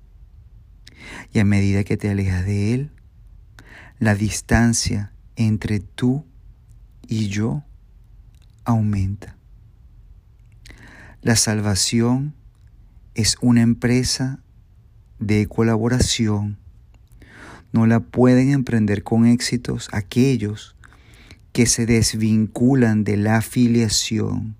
[1.32, 2.90] Y a medida que te alejas de él,
[3.98, 6.26] la distancia entre tú
[7.08, 7.64] y yo
[8.66, 9.36] aumenta.
[11.22, 12.34] La salvación
[13.14, 14.40] es una empresa
[15.18, 16.58] de colaboración.
[17.72, 20.76] No la pueden emprender con éxitos aquellos
[21.52, 24.56] que se desvinculan de la afiliación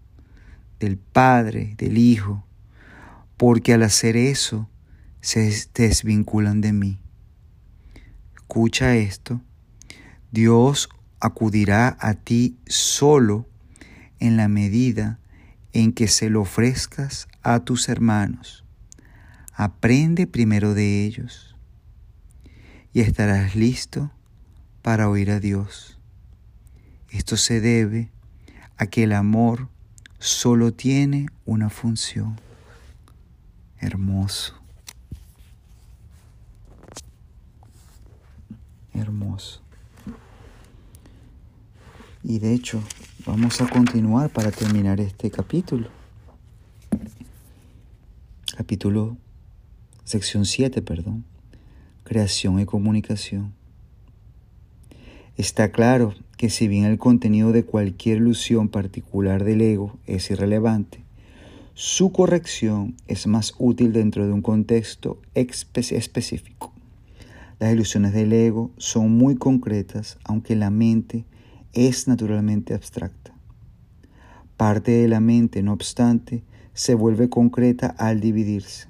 [0.81, 2.47] del Padre, del Hijo,
[3.37, 4.69] porque al hacer eso
[5.21, 7.01] se desvinculan de mí.
[8.35, 9.43] Escucha esto,
[10.31, 10.89] Dios
[11.21, 13.47] acudirá a ti solo
[14.21, 15.19] en la medida
[15.73, 18.65] en que se lo ofrezcas a tus hermanos.
[19.53, 21.55] Aprende primero de ellos
[22.93, 24.11] y estarás listo
[24.83, 25.99] para oír a Dios.
[27.11, 28.11] Esto se debe
[28.77, 29.69] a que el amor
[30.19, 32.41] solo tiene una función.
[33.79, 34.55] Hermoso.
[38.95, 39.61] Hermoso.
[42.23, 42.83] Y de hecho,
[43.27, 45.89] vamos a continuar para terminar este capítulo.
[48.57, 49.17] Capítulo,
[50.05, 51.25] sección 7, perdón.
[52.05, 53.53] Creación y comunicación.
[55.37, 61.01] Está claro que si bien el contenido de cualquier ilusión particular del ego es irrelevante,
[61.75, 66.73] su corrección es más útil dentro de un contexto específico.
[67.59, 71.25] Las ilusiones del ego son muy concretas, aunque la mente
[71.77, 73.35] es naturalmente abstracta.
[74.57, 78.89] Parte de la mente, no obstante, se vuelve concreta al dividirse.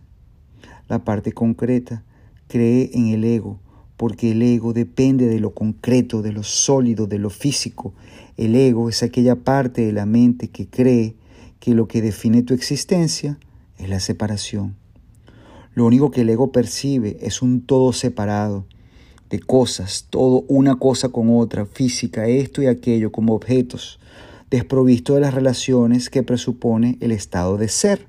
[0.89, 2.05] La parte concreta
[2.49, 3.61] cree en el ego
[3.97, 7.95] porque el ego depende de lo concreto, de lo sólido, de lo físico.
[8.37, 11.16] El ego es aquella parte de la mente que cree
[11.61, 13.39] que lo que define tu existencia
[13.78, 14.76] es la separación.
[15.74, 18.66] Lo único que el ego percibe es un todo separado,
[19.31, 23.99] de cosas, todo una cosa con otra, física, esto y aquello, como objetos,
[24.51, 28.07] desprovisto de las relaciones que presupone el estado de ser.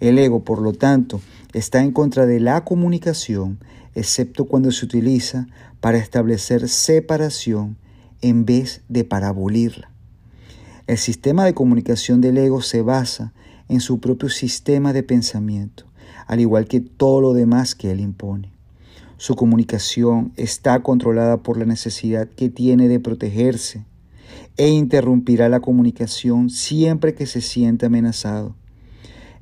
[0.00, 1.20] El ego, por lo tanto,
[1.52, 3.58] está en contra de la comunicación,
[3.94, 5.46] excepto cuando se utiliza
[5.80, 7.76] para establecer separación
[8.22, 9.90] en vez de para abolirla.
[10.86, 13.32] El sistema de comunicación del ego se basa
[13.68, 15.84] en su propio sistema de pensamiento,
[16.26, 18.52] al igual que todo lo demás que él impone.
[19.20, 23.84] Su comunicación está controlada por la necesidad que tiene de protegerse
[24.56, 28.56] e interrumpirá la comunicación siempre que se sienta amenazado.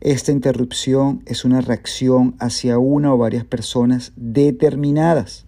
[0.00, 5.46] Esta interrupción es una reacción hacia una o varias personas determinadas.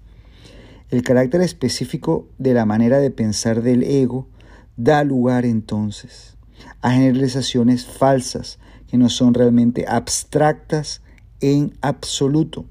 [0.90, 4.28] El carácter específico de la manera de pensar del ego
[4.76, 6.36] da lugar entonces
[6.82, 11.02] a generalizaciones falsas que no son realmente abstractas
[11.40, 12.64] en absoluto.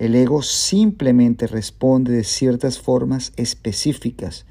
[0.00, 4.46] El ego simplemente responde de ciertas formas específicas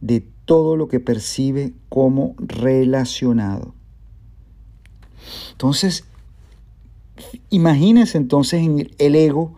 [0.00, 3.74] de todo lo que percibe como relacionado.
[5.52, 6.04] Entonces,
[7.50, 9.52] imagínense entonces en el ego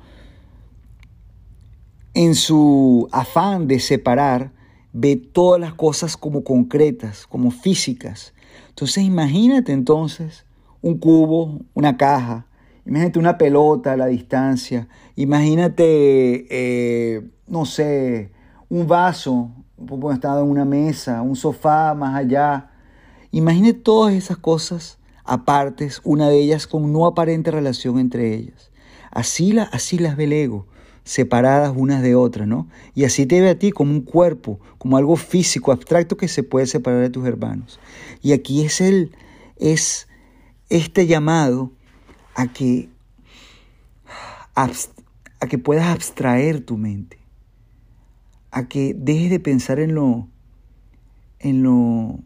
[2.15, 4.51] en su afán de separar,
[4.93, 8.35] ve todas las cosas como concretas, como físicas.
[8.71, 10.45] Entonces imagínate entonces
[10.83, 12.47] un cubo, una caja,
[12.87, 14.87] Imagínate una pelota a la distancia.
[15.17, 18.31] Imagínate, eh, no sé,
[18.69, 22.71] un vaso, un estado en una mesa, un sofá más allá.
[23.33, 28.71] Imagínate todas esas cosas apartes, una de ellas con no aparente relación entre ellas.
[29.11, 30.67] Así, la, así las ve el ego,
[31.03, 32.69] separadas unas de otras, ¿no?
[32.95, 36.45] Y así te ve a ti como un cuerpo, como algo físico, abstracto que se
[36.45, 37.81] puede separar de tus hermanos.
[38.23, 39.11] Y aquí es el,
[39.57, 40.07] es
[40.69, 41.73] este llamado
[42.37, 42.91] a que,
[44.55, 47.19] a que puedas abstraer tu mente,
[48.51, 50.29] a que dejes de pensar en lo,
[51.39, 52.21] en lo,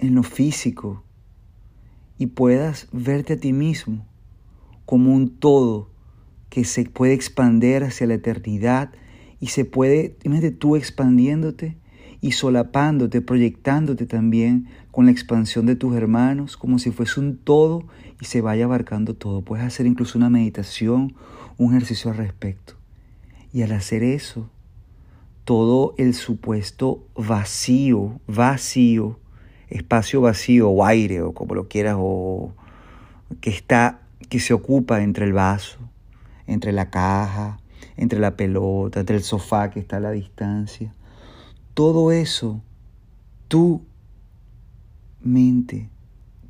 [0.00, 1.04] en lo físico
[2.18, 4.04] y puedas verte a ti mismo
[4.84, 5.90] como un todo
[6.50, 8.90] que se puede expander hacia la eternidad
[9.38, 11.76] y se puede, imagínate tú expandiéndote
[12.20, 17.84] y solapándote, proyectándote también con la expansión de tus hermanos, como si fuese un todo
[18.20, 19.42] y se vaya abarcando todo.
[19.42, 21.14] Puedes hacer incluso una meditación,
[21.56, 22.74] un ejercicio al respecto.
[23.52, 24.50] Y al hacer eso,
[25.44, 29.18] todo el supuesto vacío, vacío,
[29.68, 32.52] espacio vacío o aire o como lo quieras o
[33.40, 35.78] que está que se ocupa entre el vaso,
[36.46, 37.60] entre la caja,
[37.96, 40.92] entre la pelota, entre el sofá que está a la distancia.
[41.78, 42.60] Todo eso,
[43.46, 43.84] tu
[45.22, 45.88] mente,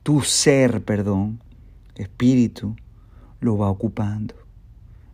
[0.03, 1.39] tu ser, perdón,
[1.97, 2.74] espíritu,
[3.39, 4.35] lo va ocupando.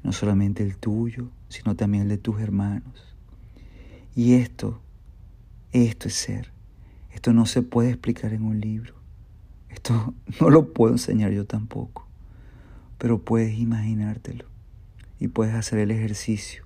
[0.05, 3.17] No solamente el tuyo, sino también el de tus hermanos.
[4.15, 4.81] Y esto,
[5.73, 6.53] esto es ser.
[7.11, 8.95] Esto no se puede explicar en un libro.
[9.69, 12.07] Esto no lo puedo enseñar yo tampoco.
[12.99, 14.45] Pero puedes imaginártelo
[15.19, 16.65] y puedes hacer el ejercicio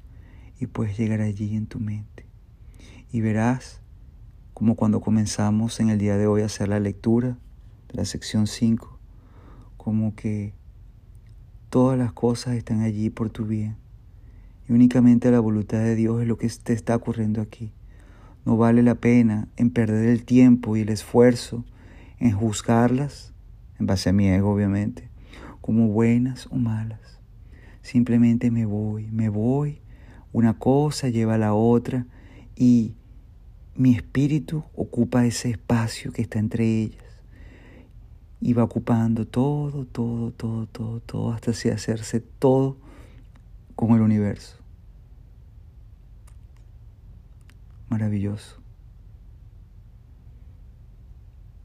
[0.60, 2.17] y puedes llegar allí en tu mente.
[3.10, 3.80] Y verás
[4.52, 7.38] como cuando comenzamos en el día de hoy a hacer la lectura
[7.88, 8.98] de la sección 5,
[9.76, 10.52] como que
[11.70, 13.76] todas las cosas están allí por tu bien.
[14.68, 17.72] Y únicamente la voluntad de Dios es lo que te está ocurriendo aquí.
[18.44, 21.64] No vale la pena en perder el tiempo y el esfuerzo
[22.18, 23.32] en juzgarlas,
[23.78, 25.08] en base a mi ego obviamente,
[25.60, 27.20] como buenas o malas.
[27.80, 29.80] Simplemente me voy, me voy,
[30.32, 32.06] una cosa lleva a la otra
[32.54, 32.96] y
[33.78, 37.04] mi espíritu ocupa ese espacio que está entre ellas
[38.40, 42.76] y va ocupando todo, todo, todo, todo, todo, hasta hacerse todo
[43.76, 44.56] con el universo.
[47.88, 48.60] Maravilloso.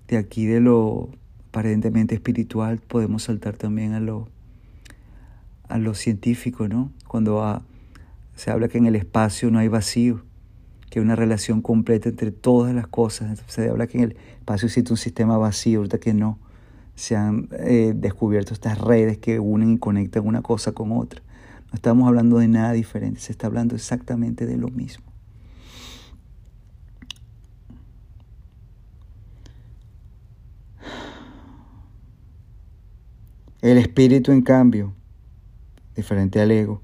[0.07, 1.09] De aquí de lo
[1.49, 4.28] aparentemente espiritual podemos saltar también a lo,
[5.68, 6.91] a lo científico, ¿no?
[7.07, 7.64] Cuando
[8.36, 10.24] se habla que en el espacio no hay vacío,
[10.93, 13.43] que una relación completa entre todas las cosas.
[13.47, 16.37] Se habla que en el espacio existe un sistema vacío, ahorita que no
[16.93, 21.23] se han eh, descubierto estas redes que unen y conectan una cosa con otra.
[21.69, 25.03] No estamos hablando de nada diferente, se está hablando exactamente de lo mismo.
[33.63, 34.93] El espíritu, en cambio,
[35.95, 36.83] diferente al ego,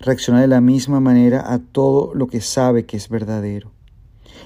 [0.00, 3.70] reacciona de la misma manera a todo lo que sabe que es verdadero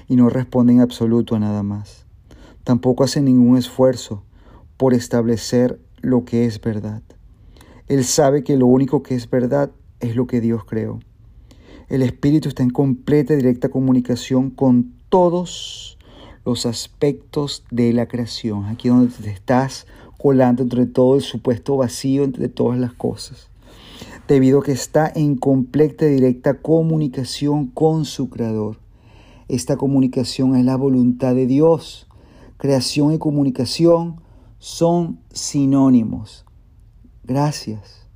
[0.07, 2.05] y no responde en absoluto a nada más.
[2.63, 4.23] Tampoco hace ningún esfuerzo
[4.77, 7.01] por establecer lo que es verdad.
[7.87, 10.99] Él sabe que lo único que es verdad es lo que Dios creó.
[11.87, 15.97] El Espíritu está en completa y directa comunicación con todos
[16.43, 18.65] los aspectos de la creación.
[18.65, 19.87] Aquí donde te estás
[20.17, 23.49] colando entre todo el supuesto vacío entre todas las cosas.
[24.27, 28.77] Debido a que está en completa y directa comunicación con su Creador.
[29.47, 32.07] Esta comunicación es la voluntad de Dios.
[32.57, 34.21] Creación y comunicación
[34.57, 36.43] son sinónimos.
[37.23, 38.07] Gracias.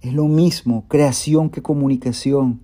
[0.00, 2.60] Es lo mismo creación que comunicación.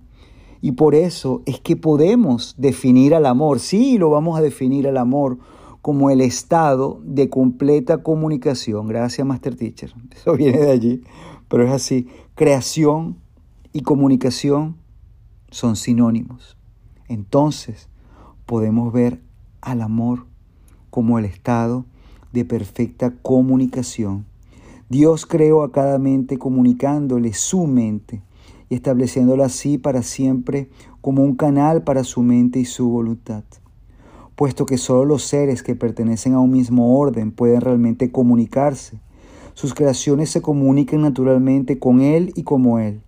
[0.59, 4.97] Y por eso es que podemos definir al amor, sí, lo vamos a definir al
[4.97, 5.37] amor
[5.81, 8.87] como el estado de completa comunicación.
[8.87, 9.93] Gracias, Master Teacher.
[10.11, 11.01] Eso viene de allí,
[11.49, 12.07] pero es así.
[12.35, 13.17] Creación
[13.73, 14.77] y comunicación
[15.51, 16.57] son sinónimos.
[17.09, 17.89] Entonces,
[18.45, 19.19] podemos ver
[19.61, 20.25] al amor
[20.89, 21.85] como el estado
[22.31, 24.25] de perfecta comunicación.
[24.89, 28.21] Dios creó a cada mente comunicándole su mente
[28.69, 30.69] y estableciéndola así para siempre
[31.01, 33.43] como un canal para su mente y su voluntad.
[34.35, 38.99] Puesto que solo los seres que pertenecen a un mismo orden pueden realmente comunicarse,
[39.59, 43.01] sus creaciones se comunican naturalmente con Él y como Él.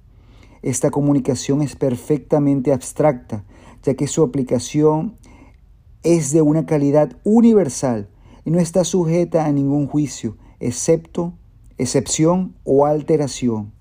[0.61, 3.45] Esta comunicación es perfectamente abstracta,
[3.83, 5.15] ya que su aplicación
[6.03, 8.09] es de una calidad universal
[8.43, 11.35] y no está sujeta a ningún juicio, excepto
[11.77, 13.71] excepción o alteración.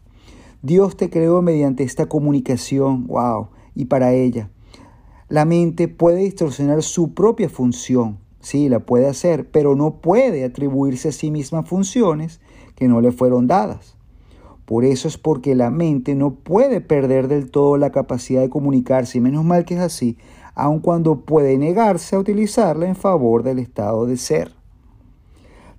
[0.62, 4.49] Dios te creó mediante esta comunicación, wow, y para ella.
[5.29, 11.09] La mente puede distorsionar su propia función, sí, la puede hacer, pero no puede atribuirse
[11.09, 12.39] a sí misma funciones
[12.81, 13.95] que no le fueron dadas.
[14.64, 19.18] Por eso es porque la mente no puede perder del todo la capacidad de comunicarse,
[19.18, 20.16] y menos mal que es así,
[20.55, 24.55] aun cuando puede negarse a utilizarla en favor del estado de ser.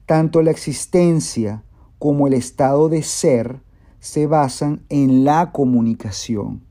[0.05, 1.63] Tanto la existencia
[1.97, 3.61] como el estado de ser
[3.99, 6.61] se basan en la comunicación.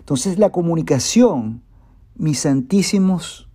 [0.00, 1.62] Entonces la comunicación,
[2.16, 3.48] mis santísimos,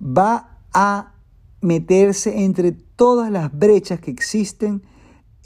[0.00, 1.12] va a
[1.60, 4.82] meterse entre todas las brechas que existen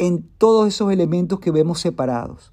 [0.00, 2.52] en todos esos elementos que vemos separados.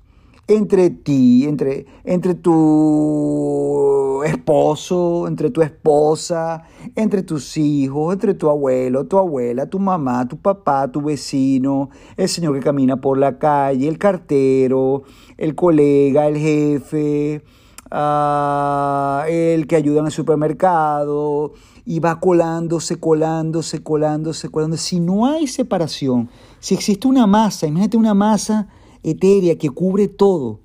[0.49, 6.63] Entre ti, entre, entre tu esposo, entre tu esposa,
[6.95, 12.27] entre tus hijos, entre tu abuelo, tu abuela, tu mamá, tu papá, tu vecino, el
[12.27, 15.03] señor que camina por la calle, el cartero,
[15.37, 17.43] el colega, el jefe,
[17.91, 21.53] ah, el que ayuda en el supermercado,
[21.85, 24.83] y va colándose, colándose, colándose, colándose.
[24.83, 26.29] Si no hay separación,
[26.59, 28.67] si existe una masa, imagínate una masa
[29.03, 30.59] etérea que cubre todo,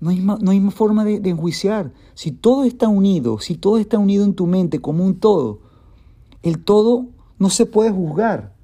[0.00, 1.92] no hay, no hay forma de, de enjuiciar.
[2.14, 5.60] Si todo está unido, si todo está unido en tu mente como un todo,
[6.42, 7.06] el todo
[7.38, 8.54] no se puede juzgar.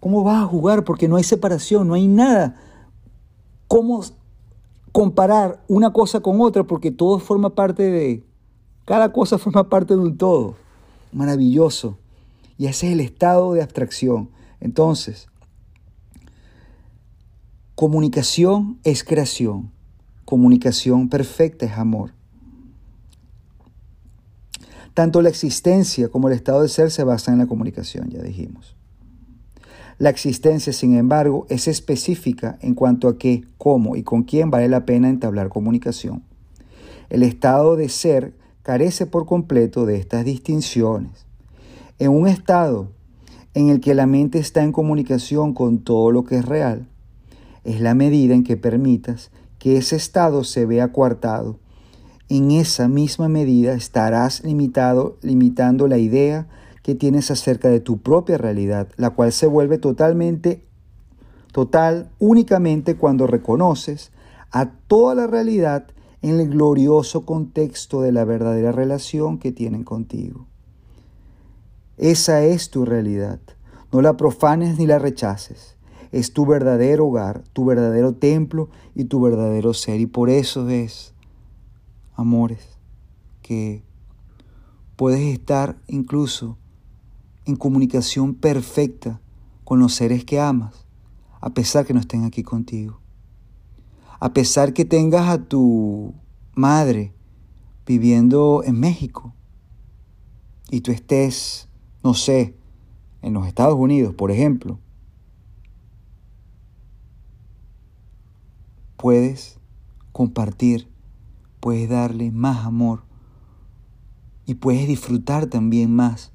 [0.00, 0.84] ¿Cómo vas a jugar?
[0.84, 2.60] Porque no hay separación, no hay nada.
[3.68, 4.04] ¿Cómo
[4.92, 6.64] comparar una cosa con otra?
[6.64, 8.24] Porque todo forma parte de...
[8.84, 10.56] Cada cosa forma parte de un todo
[11.10, 11.96] maravilloso.
[12.58, 14.28] Y ese es el estado de abstracción.
[14.60, 15.28] Entonces,
[17.84, 19.70] comunicación es creación.
[20.24, 22.12] Comunicación perfecta es amor.
[24.94, 28.74] Tanto la existencia como el estado de ser se basan en la comunicación, ya dijimos.
[29.98, 34.70] La existencia, sin embargo, es específica en cuanto a qué, cómo y con quién vale
[34.70, 36.22] la pena entablar comunicación.
[37.10, 38.32] El estado de ser
[38.62, 41.26] carece por completo de estas distinciones.
[41.98, 42.92] En un estado
[43.52, 46.88] en el que la mente está en comunicación con todo lo que es real,
[47.64, 51.58] es la medida en que permitas que ese estado se vea coartado.
[52.28, 56.46] En esa misma medida estarás limitado, limitando la idea
[56.82, 60.64] que tienes acerca de tu propia realidad, la cual se vuelve totalmente
[61.52, 64.10] total únicamente cuando reconoces
[64.50, 65.86] a toda la realidad
[66.20, 70.46] en el glorioso contexto de la verdadera relación que tienen contigo.
[71.96, 73.40] Esa es tu realidad.
[73.92, 75.73] No la profanes ni la rechaces.
[76.14, 80.00] Es tu verdadero hogar, tu verdadero templo y tu verdadero ser.
[80.00, 81.14] Y por eso es,
[82.14, 82.78] amores,
[83.42, 83.82] que
[84.96, 86.56] puedes estar incluso
[87.44, 89.20] en comunicación perfecta
[89.64, 90.86] con los seres que amas,
[91.40, 93.00] a pesar que no estén aquí contigo
[94.24, 96.14] a pesar que tengas a tu
[96.54, 97.12] madre
[97.86, 99.34] viviendo en México
[100.70, 101.68] y tú estés,
[102.02, 102.54] no sé,
[103.20, 104.78] en los Estados Unidos, por ejemplo,
[109.04, 109.58] puedes
[110.12, 110.88] compartir,
[111.60, 113.02] puedes darle más amor
[114.46, 116.32] y puedes disfrutar también más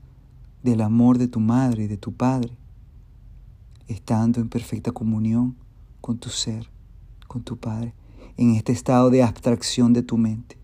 [0.61, 2.55] del amor de tu madre y de tu padre,
[3.87, 5.57] estando en perfecta comunión
[5.99, 6.69] con tu ser
[7.25, 7.95] con tu Padre,
[8.37, 10.55] en este estado de abstracción de tu mente.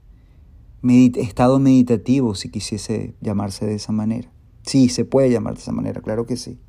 [0.84, 4.32] estado meditativo, si quisiese llamarse de esa manera.
[4.62, 6.60] Sí, se puede llamar de esa manera, claro que sí.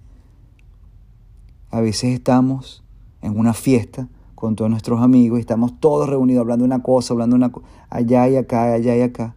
[1.68, 2.82] A veces estamos
[3.20, 7.34] en una fiesta con todos nuestros amigos y estamos todos reunidos hablando una cosa, hablando
[7.34, 9.34] una cosa, allá y acá, allá y acá.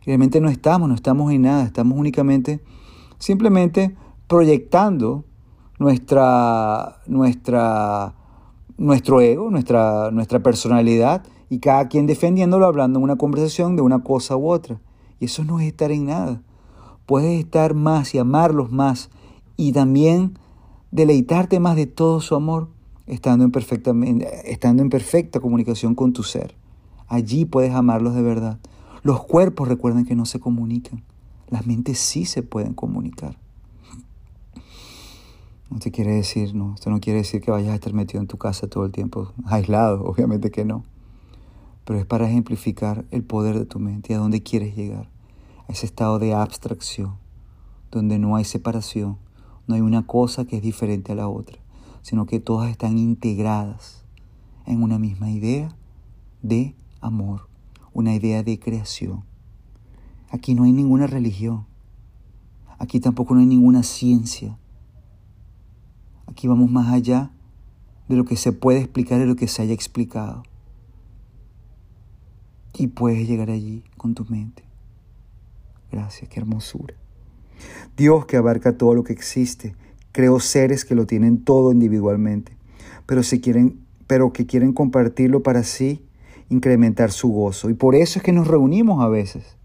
[0.00, 2.62] Y realmente no estamos, no estamos en nada, estamos únicamente,
[3.18, 3.94] simplemente
[4.26, 5.24] proyectando
[5.78, 8.14] nuestra, nuestra
[8.82, 14.02] nuestro ego, nuestra, nuestra personalidad y cada quien defendiéndolo hablando en una conversación de una
[14.02, 14.80] cosa u otra.
[15.20, 16.42] Y eso no es estar en nada.
[17.06, 19.10] Puedes estar más y amarlos más
[19.56, 20.38] y también
[20.90, 22.68] deleitarte más de todo su amor
[23.06, 26.54] estando en, estando en perfecta comunicación con tu ser.
[27.08, 28.58] Allí puedes amarlos de verdad.
[29.02, 31.02] Los cuerpos recuerden que no se comunican.
[31.48, 33.36] Las mentes sí se pueden comunicar.
[35.72, 38.26] No te quiere decir, no, esto no quiere decir que vayas a estar metido en
[38.26, 40.84] tu casa todo el tiempo, aislado, obviamente que no.
[41.84, 45.08] Pero es para ejemplificar el poder de tu mente y a dónde quieres llegar.
[45.68, 47.16] A ese estado de abstracción,
[47.90, 49.16] donde no hay separación,
[49.66, 51.58] no hay una cosa que es diferente a la otra,
[52.02, 54.04] sino que todas están integradas
[54.66, 55.74] en una misma idea
[56.42, 57.48] de amor,
[57.92, 59.24] una idea de creación.
[60.30, 61.66] Aquí no hay ninguna religión,
[62.78, 64.58] aquí tampoco no hay ninguna ciencia,
[66.32, 67.30] Aquí vamos más allá
[68.08, 70.44] de lo que se puede explicar y lo que se haya explicado.
[72.72, 74.64] Y puedes llegar allí con tu mente.
[75.90, 76.94] Gracias, qué hermosura.
[77.98, 79.76] Dios que abarca todo lo que existe,
[80.12, 82.56] creó seres que lo tienen todo individualmente,
[83.06, 86.04] pero, si quieren, pero que quieren compartirlo para sí,
[86.48, 87.70] incrementar su gozo.
[87.70, 89.56] Y por eso es que nos reunimos a veces.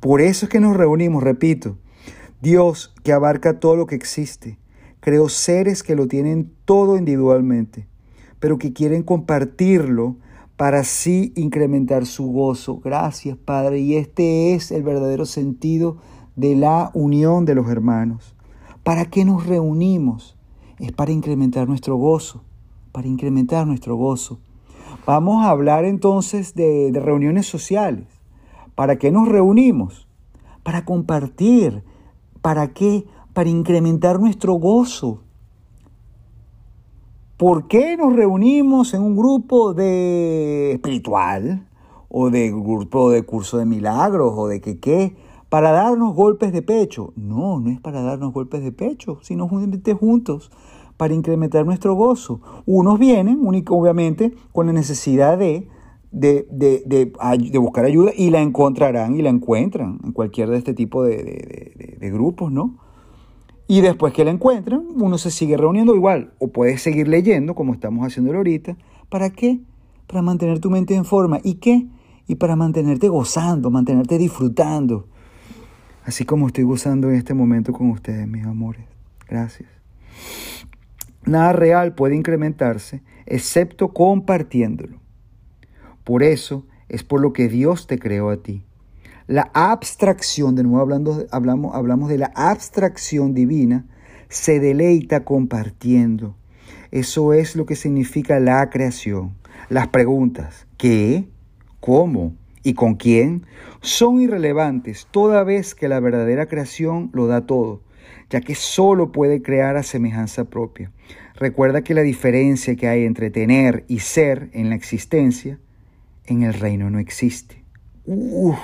[0.00, 1.78] Por eso es que nos reunimos, repito.
[2.42, 4.58] Dios que abarca todo lo que existe,
[5.04, 7.86] Creo seres que lo tienen todo individualmente,
[8.40, 10.16] pero que quieren compartirlo
[10.56, 12.80] para así incrementar su gozo.
[12.82, 13.80] Gracias, Padre.
[13.80, 15.98] Y este es el verdadero sentido
[16.36, 18.33] de la unión de los hermanos.
[18.84, 20.36] ¿Para qué nos reunimos?
[20.78, 22.42] Es para incrementar nuestro gozo,
[22.92, 24.38] para incrementar nuestro gozo.
[25.06, 28.06] Vamos a hablar entonces de, reuniones sociales.
[28.74, 30.06] ¿Para qué nos reunimos?
[30.62, 31.82] Para compartir.
[32.42, 33.06] ¿Para qué?
[33.32, 35.22] Para incrementar nuestro gozo.
[37.38, 41.66] ¿Por qué nos reunimos en un grupo de espiritual
[42.10, 45.16] o de grupo de curso de milagros o de que qué?
[45.54, 47.12] Para darnos golpes de pecho.
[47.14, 50.50] No, no es para darnos golpes de pecho, sino juntos
[50.96, 52.40] para incrementar nuestro gozo.
[52.66, 53.38] Unos vienen,
[53.68, 55.68] obviamente, con la necesidad de,
[56.10, 61.04] de, de, buscar ayuda y la encontrarán y la encuentran en cualquier de este tipo
[61.04, 62.80] de, grupos, ¿no?
[63.68, 67.74] Y después que la encuentran, uno se sigue reuniendo igual, o puedes seguir leyendo, como
[67.74, 68.76] estamos haciendo ahorita.
[69.08, 69.60] ¿Para qué?
[70.08, 71.38] Para mantener tu mente en forma.
[71.44, 71.86] ¿Y qué?
[72.26, 75.13] Y para mantenerte gozando, mantenerte disfrutando.
[76.04, 78.84] Así como estoy gozando en este momento con ustedes, mis amores.
[79.28, 79.68] Gracias.
[81.24, 85.00] Nada real puede incrementarse excepto compartiéndolo.
[86.04, 88.64] Por eso es por lo que Dios te creó a ti.
[89.26, 93.86] La abstracción, de nuevo hablando, hablamos, hablamos de la abstracción divina,
[94.28, 96.36] se deleita compartiendo.
[96.90, 99.34] Eso es lo que significa la creación.
[99.70, 101.26] Las preguntas, ¿qué?
[101.80, 102.34] ¿Cómo?
[102.64, 103.46] ¿Y con quién?
[103.82, 107.82] Son irrelevantes toda vez que la verdadera creación lo da todo,
[108.30, 110.90] ya que solo puede crear a semejanza propia.
[111.36, 115.58] Recuerda que la diferencia que hay entre tener y ser en la existencia,
[116.24, 117.62] en el reino no existe.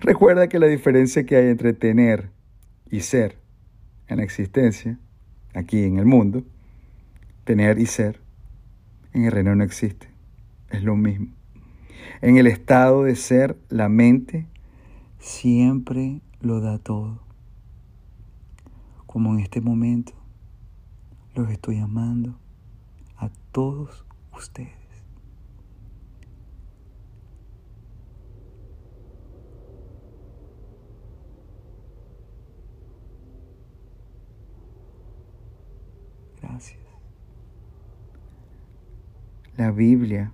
[0.00, 2.30] Recuerda que la diferencia que hay entre tener
[2.88, 3.36] y ser
[4.06, 5.00] en la existencia,
[5.54, 6.44] aquí en el mundo,
[7.42, 8.20] tener y ser,
[9.12, 10.06] en el reino no existe.
[10.70, 11.33] Es lo mismo.
[12.24, 14.46] En el estado de ser, la mente
[15.18, 17.20] siempre lo da todo.
[19.04, 20.14] Como en este momento,
[21.34, 22.34] los estoy amando
[23.18, 24.72] a todos ustedes.
[39.58, 40.32] La Biblia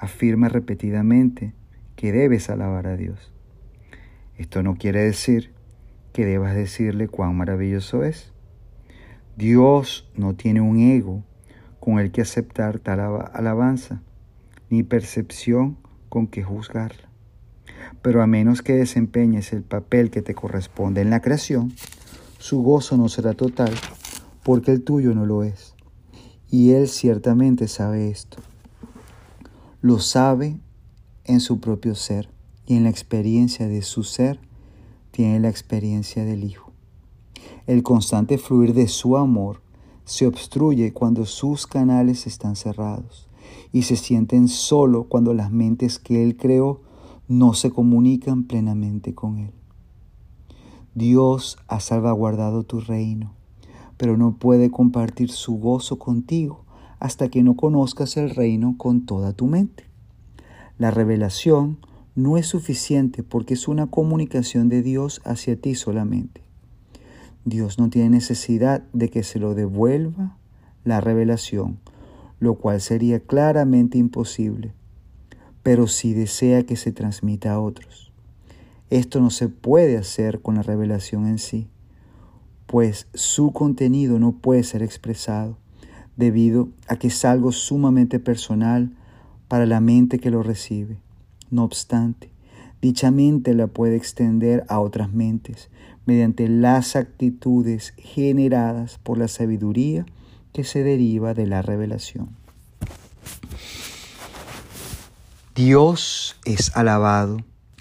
[0.00, 1.52] afirma repetidamente
[1.94, 3.32] que debes alabar a Dios.
[4.36, 5.52] Esto no quiere decir
[6.14, 8.32] que debas decirle cuán maravilloso es.
[9.36, 11.22] Dios no tiene un ego
[11.78, 14.02] con el que aceptar tal alabanza,
[14.70, 15.76] ni percepción
[16.08, 17.08] con que juzgarla.
[18.02, 21.74] Pero a menos que desempeñes el papel que te corresponde en la creación,
[22.38, 23.74] su gozo no será total
[24.42, 25.74] porque el tuyo no lo es.
[26.50, 28.38] Y Él ciertamente sabe esto.
[29.82, 30.58] Lo sabe
[31.24, 32.30] en su propio ser
[32.66, 34.40] y en la experiencia de su ser
[35.10, 36.72] tiene la experiencia del Hijo.
[37.66, 39.62] El constante fluir de su amor
[40.04, 43.28] se obstruye cuando sus canales están cerrados
[43.72, 46.82] y se sienten solo cuando las mentes que Él creó
[47.28, 49.52] no se comunican plenamente con Él.
[50.94, 53.34] Dios ha salvaguardado tu reino
[54.00, 56.64] pero no puede compartir su gozo contigo
[57.00, 59.84] hasta que no conozcas el reino con toda tu mente.
[60.78, 61.78] La revelación
[62.14, 66.42] no es suficiente porque es una comunicación de Dios hacia ti solamente.
[67.44, 70.36] Dios no tiene necesidad de que se lo devuelva
[70.84, 71.78] la revelación,
[72.38, 74.72] lo cual sería claramente imposible,
[75.62, 78.12] pero sí desea que se transmita a otros.
[78.90, 81.68] Esto no se puede hacer con la revelación en sí
[82.70, 85.58] pues su contenido no puede ser expresado
[86.20, 88.92] debido a que es algo sumamente personal
[89.48, 90.98] para la mente que lo recibe.
[91.50, 92.30] No obstante,
[92.80, 95.70] dicha mente la puede extender a otras mentes
[96.06, 100.06] mediante las actitudes generadas por la sabiduría
[100.52, 102.28] que se deriva de la revelación.
[105.54, 107.38] Dios es alabado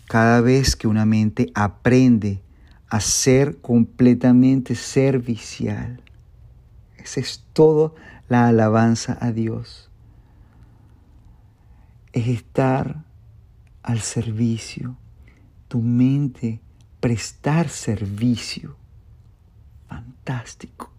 [0.07, 2.41] cada vez que una mente aprende
[2.89, 6.01] a ser completamente servicial.
[6.97, 7.95] Esa es todo
[8.29, 9.89] la alabanza a Dios.
[12.13, 13.03] Es estar
[13.83, 14.97] al servicio,
[15.67, 16.61] tu mente
[16.99, 18.75] prestar servicio.
[19.87, 20.91] Fantástico.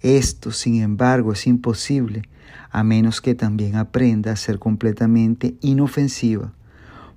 [0.00, 2.22] Esto, sin embargo, es imposible
[2.70, 6.52] a menos que también aprenda a ser completamente inofensiva,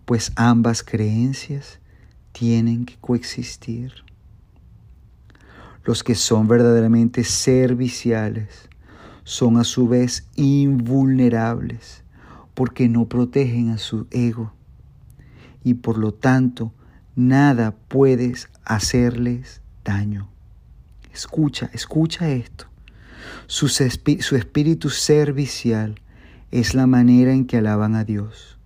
[0.05, 1.79] pues ambas creencias
[2.31, 3.91] tienen que coexistir.
[5.83, 8.69] Los que son verdaderamente serviciales
[9.25, 12.05] son a su vez invulnerables
[12.53, 14.53] porque no protegen a su ego
[15.65, 16.71] y por lo tanto
[17.17, 20.27] nada puedes hacerles ermitaño.
[21.13, 22.65] Escucha, escucha esto.
[23.47, 26.01] Su, su espíritu servicial
[26.51, 28.57] es la manera en que alaban a Dios.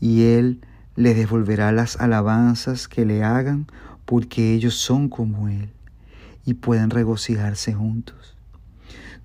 [0.00, 0.60] Y Él
[0.96, 3.66] les devolverá las alabanzas que le hagan
[4.04, 5.70] porque ellos son como Él
[6.44, 8.29] y pueden regocijarse juntos.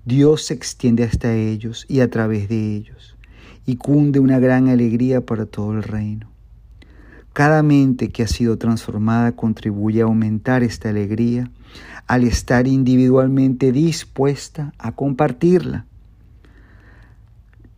[0.06, 3.16] Dios se extiende hasta ellos y a través de ellos
[3.66, 6.30] y cunde una gran alegría para todo el reino.
[7.32, 11.50] Cada mente que ha sido transformada contribuye a aumentar esta alegría
[12.06, 15.86] al estar individualmente dispuesta a compartirla.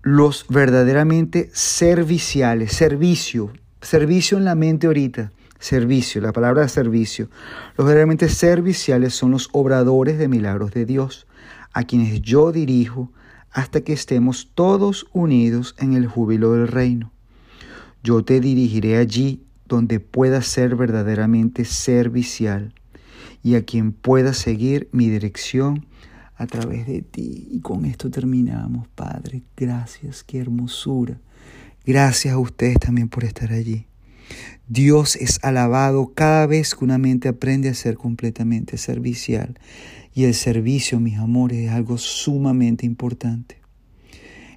[0.02, 7.30] Los verdaderamente serviciales, servicio, servicio en la mente ahorita, servicio, la palabra servicio.
[7.78, 11.26] Los verdaderamente serviciales son los obradores de milagros de Dios,
[11.72, 13.12] a quienes yo dirijo
[13.50, 17.12] hasta que estemos todos unidos en el júbilo del reino.
[18.02, 22.74] Yo te dirigiré allí donde puedas ser verdaderamente servicial
[23.42, 25.86] y a quien pueda seguir mi dirección
[26.36, 27.48] a través de ti.
[27.50, 29.42] Y con esto terminamos, Padre.
[29.56, 31.18] Gracias, qué hermosura.
[31.84, 33.86] Gracias a ustedes también por estar allí.
[34.68, 39.58] Dios es alabado cada vez que una mente aprende a ser completamente servicial.
[40.18, 43.60] Y el servicio, mis amores, es algo sumamente importante.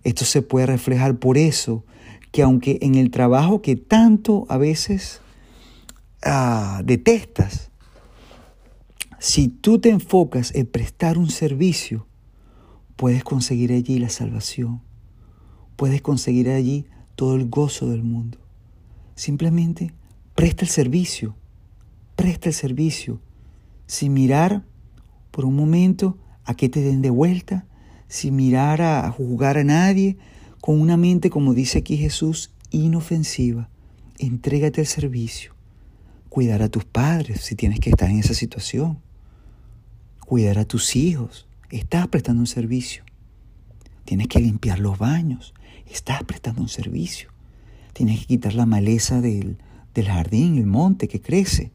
[0.03, 1.85] Esto se puede reflejar por eso
[2.31, 5.21] que aunque en el trabajo que tanto a veces
[6.23, 7.69] ah, detestas,
[9.19, 12.07] si tú te enfocas en prestar un servicio,
[12.95, 14.81] puedes conseguir allí la salvación,
[15.75, 18.39] puedes conseguir allí todo el gozo del mundo.
[19.13, 19.93] Simplemente
[20.33, 21.35] presta el servicio,
[22.15, 23.21] presta el servicio,
[23.85, 24.63] sin mirar
[25.31, 27.65] por un momento a que te den de vuelta,
[28.07, 30.17] sin mirar a juzgar a nadie,
[30.59, 33.69] con una mente, como dice aquí Jesús, inofensiva.
[34.19, 35.55] Entrégate al servicio.
[36.29, 38.99] Cuidar a tus padres si tienes que estar en esa situación.
[40.19, 41.47] Cuidar a tus hijos.
[41.69, 43.03] Estás prestando un servicio.
[44.05, 45.53] Tienes que limpiar los baños.
[45.89, 47.29] Estás prestando un servicio.
[47.93, 49.57] Tienes que quitar la maleza del,
[49.93, 51.71] del jardín, el monte que crece.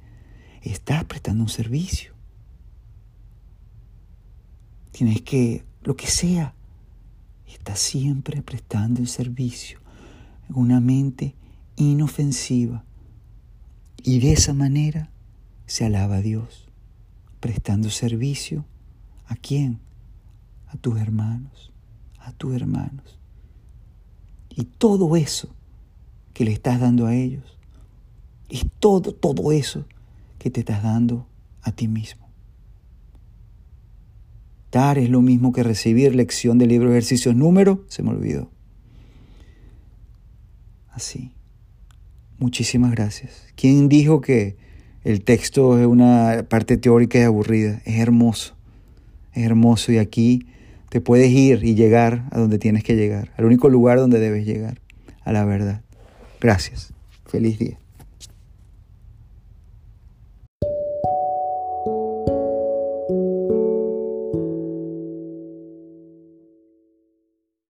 [0.63, 2.16] Estás prestando un servicio.
[4.97, 6.55] Tienes que, lo que sea,
[7.47, 9.79] estás siempre prestando el servicio
[10.49, 11.35] en una mente
[11.77, 12.83] inofensiva.
[14.03, 15.11] Y de esa manera
[15.67, 16.71] se alaba a Dios,
[17.41, 18.65] prestando servicio
[19.27, 19.81] a quién?
[20.69, 21.75] A tus hermanos,
[22.19, 23.19] a tus hermanos.
[24.49, 25.55] Y todo eso
[26.33, 27.59] que le estás dando a ellos
[28.49, 29.85] es todo, todo eso
[30.39, 31.27] que te estás dando
[31.61, 32.26] a ti mismo.
[34.73, 38.51] Dar es lo mismo que recibir lección del libro de ejercicios número, se me olvidó.
[40.91, 41.33] Así.
[42.39, 43.47] Muchísimas gracias.
[43.55, 44.57] ¿Quién dijo que
[45.05, 47.81] el texto es una parte teórica y aburrida?
[47.85, 48.55] Es hermoso.
[49.33, 50.47] Es hermoso y aquí
[50.91, 54.47] te puedes ir y llegar a donde tienes que llegar, al único lugar donde debes
[54.47, 54.81] llegar,
[55.25, 55.83] a la verdad.
[56.41, 56.93] Gracias.
[57.27, 57.79] Feliz día.